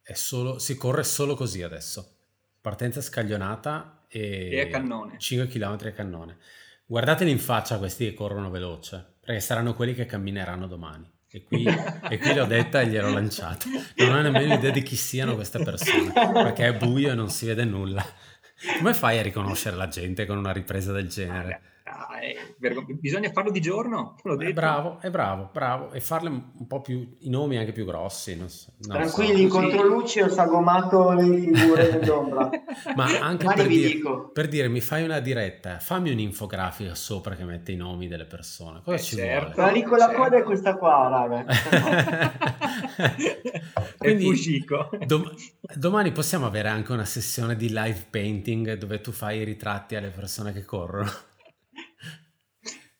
Solo, 0.03 0.59
si 0.59 0.77
corre 0.77 1.03
solo 1.03 1.35
così 1.35 1.62
adesso. 1.62 2.17
Partenza 2.61 3.01
scaglionata 3.01 4.05
e, 4.09 4.51
e 4.53 4.61
a 4.61 4.67
cannone. 4.69 5.19
5 5.19 5.49
km 5.49 5.79
a 5.87 5.93
cannone. 5.93 6.38
Guardateli 6.87 7.31
in 7.31 7.38
faccia 7.38 7.79
questi 7.79 8.05
che 8.05 8.15
corrono 8.15 8.51
veloce, 8.51 9.15
perché 9.21 9.41
saranno 9.41 9.75
quelli 9.75 9.95
che 9.95 10.07
cammineranno 10.07 10.67
domani. 10.67 11.11
E 11.35 11.45
qui, 11.45 11.65
e 11.65 12.19
qui 12.19 12.35
l'ho 12.35 12.45
detta 12.45 12.83
e 12.83 12.88
gliel'ho 12.88 13.11
lanciata. 13.11 13.65
Non 13.97 14.17
ho 14.17 14.21
nemmeno 14.21 14.55
idea 14.55 14.71
di 14.71 14.83
chi 14.83 14.97
siano 14.97 15.35
queste 15.35 15.62
persone, 15.62 16.12
perché 16.12 16.67
è 16.67 16.77
buio 16.77 17.11
e 17.11 17.15
non 17.15 17.31
si 17.31 17.47
vede 17.47 17.65
nulla. 17.65 18.05
Come 18.79 18.94
fai 18.94 19.18
a 19.18 19.22
riconoscere 19.22 19.77
la 19.77 19.88
gente 19.88 20.27
con 20.27 20.38
una 20.38 20.53
ripresa 20.53 20.92
del 20.92 21.09
genere? 21.09 21.61
È 22.18 22.37
vergog- 22.59 22.92
bisogna 22.92 23.31
farlo 23.33 23.50
di 23.50 23.61
giorno, 23.61 24.16
È 24.22 24.52
bravo, 24.52 24.98
è 25.00 25.11
bravo, 25.11 25.50
bravo. 25.52 25.92
E 25.92 26.00
farle 26.00 26.28
un 26.28 26.66
po' 26.66 26.81
più, 26.81 27.16
i 27.20 27.28
nomi 27.28 27.57
anche 27.57 27.72
più 27.72 27.85
grossi. 27.85 28.37
Non 28.37 28.48
so, 28.48 28.72
non 28.81 28.98
Tranquilli, 28.98 29.48
so. 29.48 29.59
contro 29.59 29.87
Luci 29.87 30.20
ho 30.20 30.28
sagomato 30.28 31.12
le 31.12 31.38
figure 31.38 31.98
dell'ombra. 31.98 32.50
Ma 32.96 33.07
anche 33.20 33.46
per, 33.55 33.66
dire, 33.66 34.00
per 34.33 34.48
dire, 34.48 34.68
mi 34.68 34.81
fai 34.81 35.05
una 35.05 35.20
diretta, 35.20 35.78
fammi 35.78 36.11
un'infografica 36.11 36.94
sopra 36.94 37.35
che 37.35 37.44
mette 37.44 37.72
i 37.72 37.76
nomi 37.76 38.09
delle 38.09 38.26
persone. 38.26 38.81
Cosa 38.83 38.96
eh 38.96 39.00
ci 39.00 39.16
certo, 39.16 39.55
vuole? 39.55 39.70
La 39.70 39.76
lì 39.76 39.83
con 39.83 39.98
la 39.98 40.07
certo. 40.07 40.22
coda 40.22 40.37
è 40.38 40.42
questa 40.42 40.76
qua, 40.76 41.09
raga. 41.09 41.44
Quindi 43.98 44.64
dom- 45.07 45.35
domani 45.74 46.12
possiamo 46.12 46.46
avere 46.46 46.68
anche 46.68 46.92
una 46.92 47.05
sessione 47.05 47.57
di 47.57 47.68
live 47.68 48.07
painting 48.11 48.74
dove 48.74 49.00
tu 49.00 49.12
fai 49.12 49.38
i 49.38 49.44
ritratti 49.44 49.96
alle 49.96 50.11
persone 50.11 50.52
che 50.52 50.64
corrono. 50.64 51.11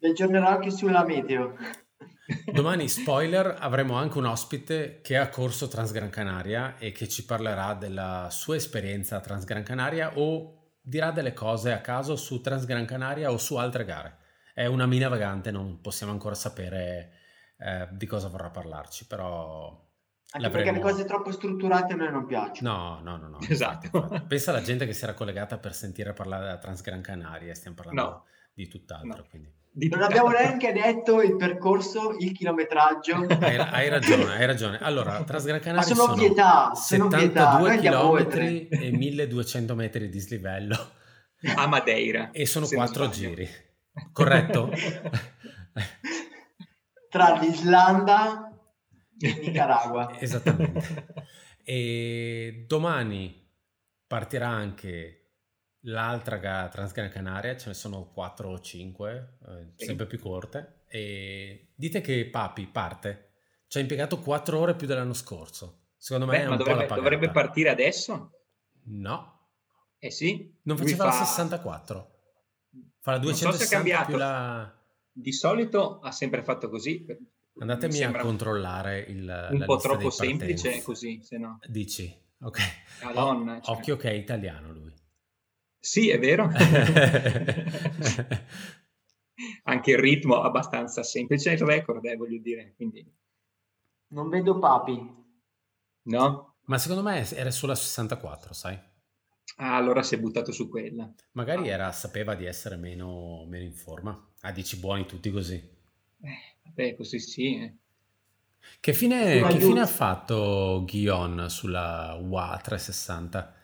Vi 0.03 0.09
aggiornerò 0.09 0.49
anche 0.49 0.73
sulla 0.73 1.05
meteo. 1.05 1.55
Domani, 2.53 2.89
spoiler, 2.89 3.57
avremo 3.61 3.95
anche 3.95 4.19
un 4.19 4.25
ospite 4.25 5.01
che 5.01 5.17
ha 5.17 5.29
corso 5.29 5.69
Transgran 5.69 6.11
Canaria 6.11 6.77
e 6.79 6.91
che 6.91 7.07
ci 7.07 7.25
parlerà 7.25 7.75
della 7.75 8.27
sua 8.29 8.57
esperienza 8.57 9.15
a 9.15 9.21
Transgran 9.21 9.63
Canaria 9.63 10.19
o 10.19 10.73
dirà 10.83 11.13
delle 11.13 11.33
cose 11.33 11.71
a 11.71 11.81
caso 11.81 12.17
su 12.17 12.41
Transgran 12.41 12.85
Canaria 12.85 13.31
o 13.31 13.39
su 13.39 13.55
altre 13.55 13.85
gare. 13.85 14.17
È 14.53 14.67
una 14.67 14.87
mina 14.87 15.07
vagante, 15.07 15.53
non 15.53 15.81
possiamo 15.81 16.11
ancora 16.11 16.35
sapere 16.35 17.13
eh, 17.59 17.87
di 17.93 18.07
cosa 18.07 18.27
vorrà 18.27 18.51
parlarci, 18.51 19.07
però 19.07 19.89
anche 20.33 20.51
perché 20.51 20.73
le 20.73 20.81
cose 20.81 21.05
troppo 21.05 21.31
strutturate 21.31 21.93
a 21.93 21.97
noi 21.97 22.11
non 22.11 22.27
piacciono. 22.27 22.73
No, 22.73 23.01
no, 23.03 23.17
no. 23.19 23.29
no 23.29 23.39
esatto. 23.49 24.25
Pensa 24.27 24.51
alla 24.51 24.63
gente 24.63 24.85
che 24.85 24.95
si 24.95 25.05
era 25.05 25.15
collegata 25.15 25.59
per 25.59 25.73
sentire 25.73 26.13
parlare 26.13 26.47
della 26.47 26.59
Transgran 26.59 27.03
Canaria, 27.03 27.55
stiamo 27.55 27.77
parlando 27.77 28.03
no. 28.03 28.25
di 28.53 28.67
tutt'altro. 28.67 29.23
No. 29.23 29.27
Quindi. 29.31 29.61
Di 29.75 29.89
non 29.89 30.03
abbiamo 30.03 30.29
neanche 30.29 30.71
detto 30.73 31.23
il 31.23 31.35
percorso, 31.37 32.15
il 32.19 32.33
chilometraggio. 32.33 33.27
Hai, 33.41 33.57
hai 33.57 33.89
ragione, 33.89 34.35
hai 34.35 34.45
ragione. 34.45 34.79
Allora, 34.79 35.25
Transgran 35.25 35.61
Canaria 35.61 35.95
sono, 35.95 36.15
sono 36.15 36.15
pietà, 36.15 36.75
72 36.75 37.79
km 37.79 38.27
e 38.69 38.91
1200 38.93 39.75
metri 39.75 40.11
di 40.11 40.19
slivello. 40.19 40.77
A 41.57 41.67
Madeira. 41.67 42.31
E 42.33 42.45
sono 42.45 42.67
quattro 42.67 43.09
giri. 43.09 43.49
Corretto? 44.13 44.71
Tra 47.09 47.39
l'Islanda 47.39 48.53
Nicaragua. 49.19 50.15
Esattamente. 50.19 51.31
E 51.65 52.65
domani 52.67 53.49
partirà 54.07 54.49
anche 54.49 55.22
l'altra 55.83 56.37
gara 56.37 56.69
Transgran 56.69 57.09
Canaria, 57.09 57.57
ce 57.57 57.69
ne 57.69 57.75
sono 57.75 58.11
4 58.13 58.51
o 58.51 58.61
5, 58.61 59.39
eh, 59.47 59.85
sempre 59.85 60.07
più 60.07 60.19
corte. 60.19 60.83
E 60.89 61.71
dite 61.75 62.01
che 62.01 62.27
Papi 62.27 62.67
parte. 62.67 63.31
Ci 63.67 63.79
ha 63.79 63.81
impiegato 63.81 64.19
4 64.19 64.59
ore 64.59 64.75
più 64.77 64.87
dell'anno 64.87 65.15
scorso. 65.15 65.81
Secondo 65.97 66.31
me 66.31 66.39
Beh, 66.39 66.45
è 66.45 66.49
un 66.49 66.57
dovrebbe, 66.57 66.95
dovrebbe 66.95 67.31
partire 67.31 67.71
adesso? 67.71 68.31
No. 68.85 69.49
Eh 69.99 70.11
sì? 70.11 70.53
Non 70.63 70.77
faceva 70.77 71.11
fa... 71.11 71.19
la 71.19 71.25
64. 71.25 72.11
Fa 72.99 73.13
la 73.13 73.19
260 73.19 73.99
so 73.99 74.05
più 74.07 74.17
la... 74.17 74.81
Di 75.15 75.33
solito 75.33 76.01
ha 76.01 76.11
sempre 76.11 76.43
fatto 76.43 76.69
così, 76.69 77.05
Andatemi 77.59 78.03
a 78.03 78.13
controllare 78.19 79.01
il 79.01 79.49
un 79.53 79.65
po' 79.67 79.77
troppo 79.77 80.09
semplice 80.09 80.83
così, 80.83 81.21
se 81.23 81.37
no. 81.37 81.59
Dici, 81.69 82.13
ok. 82.41 82.59
Madonna, 83.05 83.61
cioè. 83.61 83.77
Occhio 83.77 83.97
che 83.97 84.11
è 84.11 84.15
italiano 84.15 84.73
lui. 84.73 84.93
Sì, 85.85 86.11
è 86.11 86.19
vero. 86.21 86.49
Anche 89.65 89.91
il 89.91 89.99
ritmo 89.99 90.43
abbastanza 90.43 91.03
semplice, 91.03 91.51
il 91.51 91.59
record, 91.59 92.05
eh, 92.05 92.15
voglio 92.15 92.39
dire. 92.41 92.75
Quindi... 92.77 93.05
Non 94.11 94.29
vedo 94.29 94.61
papi. 94.61 94.97
No? 96.03 96.59
Ma 96.67 96.79
secondo 96.79 97.03
me 97.03 97.29
era 97.31 97.51
sulla 97.51 97.75
64, 97.75 98.55
sai? 98.55 98.79
Ah, 99.57 99.75
allora 99.75 100.05
si 100.05 100.15
è 100.15 100.21
buttato 100.21 100.53
su 100.53 100.69
quella. 100.69 101.13
Magari 101.33 101.69
ah. 101.69 101.73
era, 101.73 101.91
sapeva 101.91 102.37
di 102.37 102.45
essere 102.45 102.77
meno, 102.77 103.45
meno 103.49 103.65
in 103.65 103.75
forma. 103.75 104.31
Ah, 104.43 104.53
dici 104.53 104.79
buoni 104.79 105.05
tutti 105.05 105.33
così. 105.33 105.55
Eh. 105.57 106.71
Beh, 106.73 106.95
così 106.95 107.19
sì. 107.19 107.57
Eh. 107.57 107.75
Che 108.79 108.93
fine, 108.93 109.43
che 109.49 109.59
fine 109.59 109.81
ha 109.81 109.87
fatto 109.87 110.85
Guion 110.87 111.47
sulla 111.49 112.17
UA 112.21 112.61
360? 112.63 113.57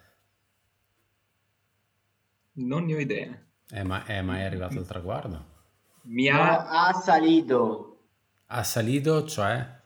Non 2.59 2.85
ne 2.85 2.95
ho 2.95 2.99
idea. 2.99 3.39
Eh, 3.71 3.83
ma, 3.83 4.05
eh, 4.07 4.23
ma 4.23 4.39
è 4.39 4.45
arrivato 4.45 4.79
al 4.79 4.87
traguardo? 4.87 5.45
Mi 6.05 6.29
ha... 6.29 6.89
ha 6.89 6.93
salito. 6.93 8.01
Ha 8.47 8.63
salito, 8.65 9.27
cioè? 9.27 9.77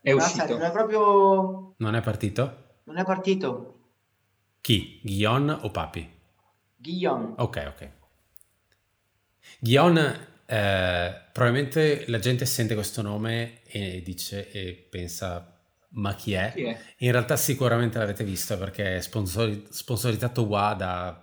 È 0.00 0.12
uscito. 0.12 0.46
Non 0.46 0.62
è 0.62 0.70
proprio... 0.70 1.74
Non 1.78 1.94
è 1.94 2.00
partito? 2.00 2.80
Non 2.84 2.98
è 2.98 3.04
partito. 3.04 3.78
Chi? 4.60 5.00
Guion 5.02 5.58
o 5.62 5.70
Papi? 5.70 6.20
Guion. 6.76 7.34
Ok, 7.38 7.64
ok. 7.68 7.90
Guion 9.58 9.98
eh, 10.46 11.22
probabilmente 11.32 12.04
la 12.08 12.18
gente 12.18 12.44
sente 12.46 12.74
questo 12.74 13.02
nome 13.02 13.62
e 13.64 14.02
dice 14.02 14.50
e 14.50 14.86
pensa 14.90 15.52
ma 15.94 16.14
chi 16.14 16.32
è? 16.32 16.52
Chi 16.54 16.64
è? 16.64 16.78
In 16.98 17.12
realtà 17.12 17.36
sicuramente 17.36 17.98
l'avete 17.98 18.24
visto 18.24 18.56
perché 18.56 18.96
è 18.96 19.00
sponsori- 19.00 19.66
sponsorizzato 19.70 20.42
WA 20.42 20.74
da... 20.74 21.21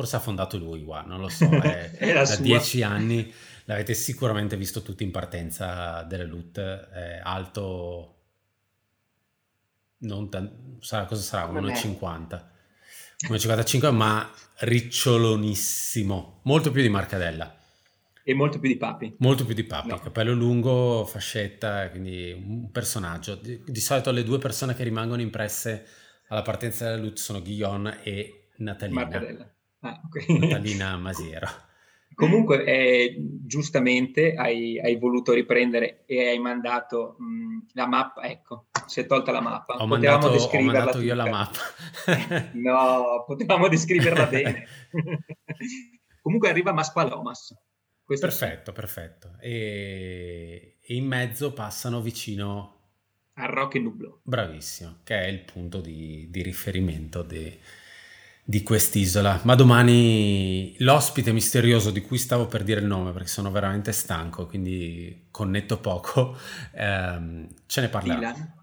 Forse 0.00 0.16
ha 0.16 0.20
fondato 0.20 0.56
lui 0.56 0.82
WA, 0.82 1.02
non 1.02 1.20
lo 1.20 1.28
so, 1.28 1.44
è, 1.60 1.90
è 1.90 2.12
da 2.14 2.24
sua. 2.24 2.42
dieci 2.42 2.82
anni. 2.82 3.30
L'avete 3.66 3.92
sicuramente 3.92 4.56
visto 4.56 4.80
tutti 4.80 5.04
in 5.04 5.10
partenza 5.10 6.02
delle 6.04 6.24
loot, 6.24 6.58
è 6.58 7.20
alto... 7.22 8.14
Non 9.98 10.30
tan- 10.30 10.78
sarà, 10.80 11.04
cosa 11.04 11.20
sarà? 11.20 11.52
1,50 11.52 12.44
1,55 13.28 13.92
ma 13.92 14.32
ricciolonissimo, 14.60 16.40
molto 16.44 16.70
più 16.70 16.80
di 16.80 16.88
Marcadella. 16.88 17.54
E 18.24 18.32
molto 18.32 18.58
più 18.58 18.70
di 18.70 18.78
Papi. 18.78 19.16
Molto 19.18 19.44
più 19.44 19.54
di 19.54 19.64
Papi, 19.64 19.88
no. 19.88 19.98
capello 19.98 20.32
lungo, 20.32 21.04
fascetta, 21.04 21.90
quindi 21.90 22.32
un 22.32 22.70
personaggio. 22.70 23.34
Di, 23.34 23.62
di, 23.62 23.80
solito 23.80 24.10
le 24.10 24.22
due 24.22 24.38
persone 24.38 24.74
che 24.74 24.84
rimangono 24.84 25.20
impresse 25.20 25.86
alla 26.28 26.40
partenza 26.40 26.86
della 26.86 27.02
Lut 27.02 27.18
sono 27.18 27.42
Guillaume 27.42 28.02
e 28.02 28.48
Natalina. 28.56 29.02
Marcarella. 29.02 29.54
Ah, 29.80 30.00
okay. 30.04 30.38
Natalina 30.38 30.96
Masiero. 30.96 31.46
Comunque, 32.14 32.64
eh, 32.64 33.16
giustamente 33.18 34.34
hai, 34.34 34.78
hai, 34.78 34.96
voluto 34.96 35.32
riprendere 35.32 36.02
e 36.04 36.28
hai 36.28 36.38
mandato 36.38 37.16
mh, 37.18 37.68
la 37.72 37.86
mappa, 37.86 38.22
ecco, 38.24 38.66
si 38.86 39.00
è 39.00 39.06
tolta 39.06 39.32
la 39.32 39.40
mappa. 39.40 39.76
Ho 39.76 39.86
potevamo 39.86 40.28
mandato, 40.28 40.56
ho 40.56 40.60
mandato 40.60 41.00
io 41.00 41.14
la 41.14 41.28
mappa. 41.28 41.60
no, 42.54 43.24
potevamo 43.26 43.68
descriverla 43.68 44.26
bene. 44.28 44.66
Comunque 46.20 46.50
arriva 46.50 46.72
Maspalomas. 46.72 47.56
Questo 48.04 48.26
perfetto, 48.26 48.72
perfetto. 48.72 49.36
E, 49.40 50.78
e, 50.82 50.94
in 50.94 51.06
mezzo 51.06 51.52
passano 51.52 52.02
vicino 52.02 52.80
a 53.34 53.46
Rock 53.46 53.76
e 53.76 53.78
Nublo. 53.78 54.20
Bravissimo, 54.24 54.98
che 55.04 55.20
è 55.20 55.26
il 55.26 55.40
punto 55.40 55.80
di, 55.80 56.26
di 56.28 56.42
riferimento 56.42 57.22
di, 57.22 57.56
di 58.44 58.62
quest'isola. 58.62 59.40
Ma 59.44 59.54
domani 59.54 60.74
l'ospite 60.78 61.32
misterioso 61.32 61.90
di 61.90 62.00
cui 62.00 62.18
stavo 62.18 62.46
per 62.46 62.62
dire 62.62 62.80
il 62.80 62.86
nome 62.86 63.12
perché 63.12 63.28
sono 63.28 63.50
veramente 63.50 63.92
stanco, 63.92 64.46
quindi 64.46 65.26
connetto 65.30 65.78
poco, 65.78 66.36
ehm, 66.74 67.48
ce 67.66 67.80
ne 67.80 67.88
parlerà. 67.88 68.32
Dylan. 68.32 68.58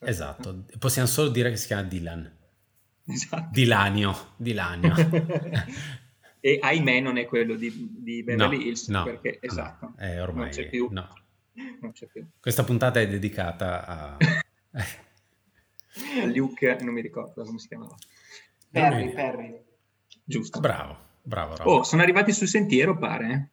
Esatto, 0.00 0.64
possiamo 0.78 1.08
solo 1.08 1.28
dire 1.28 1.50
che 1.50 1.56
si 1.56 1.66
chiama 1.66 1.82
Dylan. 1.82 2.36
Esatto. 3.06 3.48
Dilanio, 3.50 4.32
Dilanio. 4.36 4.94
e 6.40 6.58
ahimè 6.60 7.00
non 7.00 7.18
è 7.18 7.26
quello 7.26 7.54
di, 7.56 7.72
di 7.98 8.22
Beverly 8.22 8.56
no, 8.56 8.62
Hills 8.62 8.88
no, 8.88 9.04
perché 9.04 9.38
esatto 9.40 9.86
no, 9.86 9.94
è 9.96 10.22
ormai 10.22 10.44
non 10.44 10.50
c'è 10.50 10.68
più. 10.68 10.88
No. 10.90 11.08
non 11.80 11.92
c'è 11.92 12.06
più 12.06 12.24
questa 12.40 12.64
puntata 12.64 13.00
è 13.00 13.08
dedicata 13.08 13.86
a 13.86 14.16
Luke 16.32 16.78
non 16.82 16.94
mi 16.94 17.00
ricordo 17.00 17.42
come 17.42 17.58
si 17.58 17.66
chiamava 17.68 17.96
Perry 18.70 19.12
Perry. 19.12 19.64
Giusto. 20.24 20.60
Bravo 20.60 21.06
bravo, 21.28 21.54
bravo. 21.54 21.70
oh 21.70 21.82
sono 21.82 22.00
arrivati 22.02 22.32
sul 22.32 22.48
sentiero 22.48 22.96
pare 22.96 23.50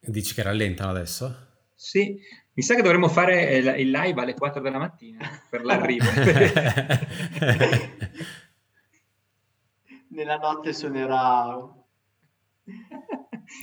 dici 0.00 0.34
che 0.34 0.42
rallentano 0.42 0.90
adesso? 0.90 1.46
sì. 1.74 2.18
Mi 2.54 2.62
sa 2.62 2.74
che 2.74 2.82
dovremmo 2.82 3.08
fare 3.08 3.56
il 3.78 3.90
live 3.90 4.20
alle 4.20 4.34
4 4.34 4.60
della 4.60 4.76
mattina 4.76 5.26
per 5.48 5.64
l'arrivo. 5.64 6.04
Nella 10.10 10.36
notte 10.36 10.74
suonerà. 10.74 11.56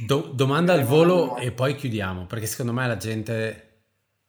Do- 0.07 0.31
domanda 0.33 0.73
al 0.73 0.85
volo 0.85 1.37
e 1.37 1.51
poi 1.51 1.75
chiudiamo, 1.75 2.25
perché 2.25 2.47
secondo 2.47 2.73
me 2.73 2.87
la 2.87 2.97
gente 2.97 3.83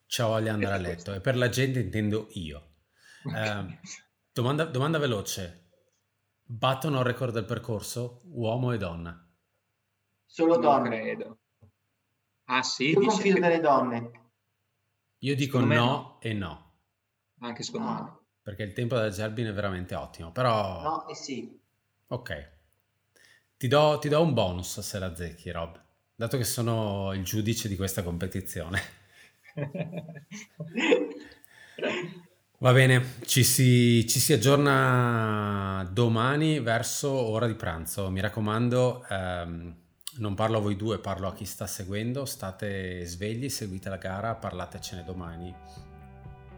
c'ha 0.07 0.27
voglia 0.27 0.43
di 0.43 0.49
andare 0.51 0.75
a 0.75 0.79
letto 0.79 1.15
e 1.15 1.21
per 1.21 1.39
la 1.39 1.49
gente 1.49 1.81
intendo 1.81 2.29
io. 2.33 2.73
Uh, 3.25 3.65
domanda, 4.31 4.67
domanda 4.67 4.99
veloce. 4.99 5.70
Battono 6.53 6.99
il 6.99 7.05
record 7.05 7.33
del 7.33 7.45
percorso 7.45 8.23
uomo 8.25 8.73
e 8.73 8.77
donna? 8.77 9.25
Solo 10.27 10.55
non 10.55 10.61
donne. 10.61 11.01
Credo. 11.01 11.39
Ah 12.47 12.65
sì? 12.65 12.91
Io 12.91 12.99
confido 12.99 13.37
che... 13.37 13.41
delle 13.41 13.61
donne. 13.61 14.11
Io 15.19 15.37
dico 15.37 15.61
no, 15.61 15.67
no, 15.67 16.19
e 16.21 16.33
no. 16.33 16.73
Anche 17.39 17.63
secondo 17.63 17.87
no. 17.87 18.03
me. 18.03 18.19
Perché 18.43 18.65
il 18.65 18.73
tempo 18.73 18.97
della 18.97 19.11
Gerbin 19.11 19.47
è 19.47 19.53
veramente 19.53 19.95
ottimo, 19.95 20.33
però... 20.33 20.83
No 20.83 21.07
e 21.07 21.15
sì. 21.15 21.57
Ok. 22.09 22.53
Ti 23.57 23.69
do, 23.69 24.01
ti 24.01 24.09
do 24.09 24.21
un 24.21 24.35
bonus 24.35 24.81
se 24.81 24.99
la 24.99 25.15
zecchi, 25.15 25.53
Rob, 25.53 25.81
dato 26.17 26.37
che 26.37 26.43
sono 26.43 27.13
il 27.13 27.23
giudice 27.23 27.69
di 27.69 27.77
questa 27.77 28.03
competizione. 28.03 28.81
Va 32.63 32.75
bene, 32.75 33.15
ci 33.25 33.43
si, 33.43 34.07
ci 34.07 34.21
si, 34.21 34.35
aggiorna 34.35 35.89
domani 35.91 36.61
verso 36.61 37.11
ora 37.11 37.47
di 37.47 37.55
pranzo. 37.55 38.11
Mi 38.11 38.21
raccomando, 38.21 39.03
ehm, 39.09 39.75
non 40.19 40.35
parlo 40.35 40.59
a 40.59 40.61
voi 40.61 40.77
due, 40.77 40.99
parlo 40.99 41.27
a 41.27 41.33
chi 41.33 41.47
sta 41.47 41.67
seguendo. 41.67 42.27
State 42.27 43.07
svegli, 43.07 43.49
seguite 43.49 43.89
la 43.89 43.97
gara, 43.97 44.35
parlatecene 44.35 45.05
domani. 45.05 45.55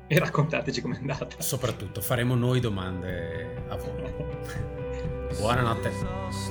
E 0.09 0.19
raccontateci 0.19 0.81
com'è 0.81 0.97
andata. 0.97 1.41
Soprattutto, 1.41 2.01
faremo 2.01 2.35
noi 2.35 2.59
domande 2.59 3.63
a 3.69 3.77
voi. 3.77 4.03
Buonanotte. 5.39 5.93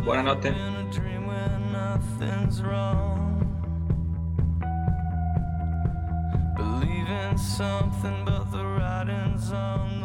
Buonanotte. 0.01 0.79
something, 7.37 8.25
but 8.25 8.51
the 8.51 8.70
gardens 9.11 9.51
on 9.51 10.00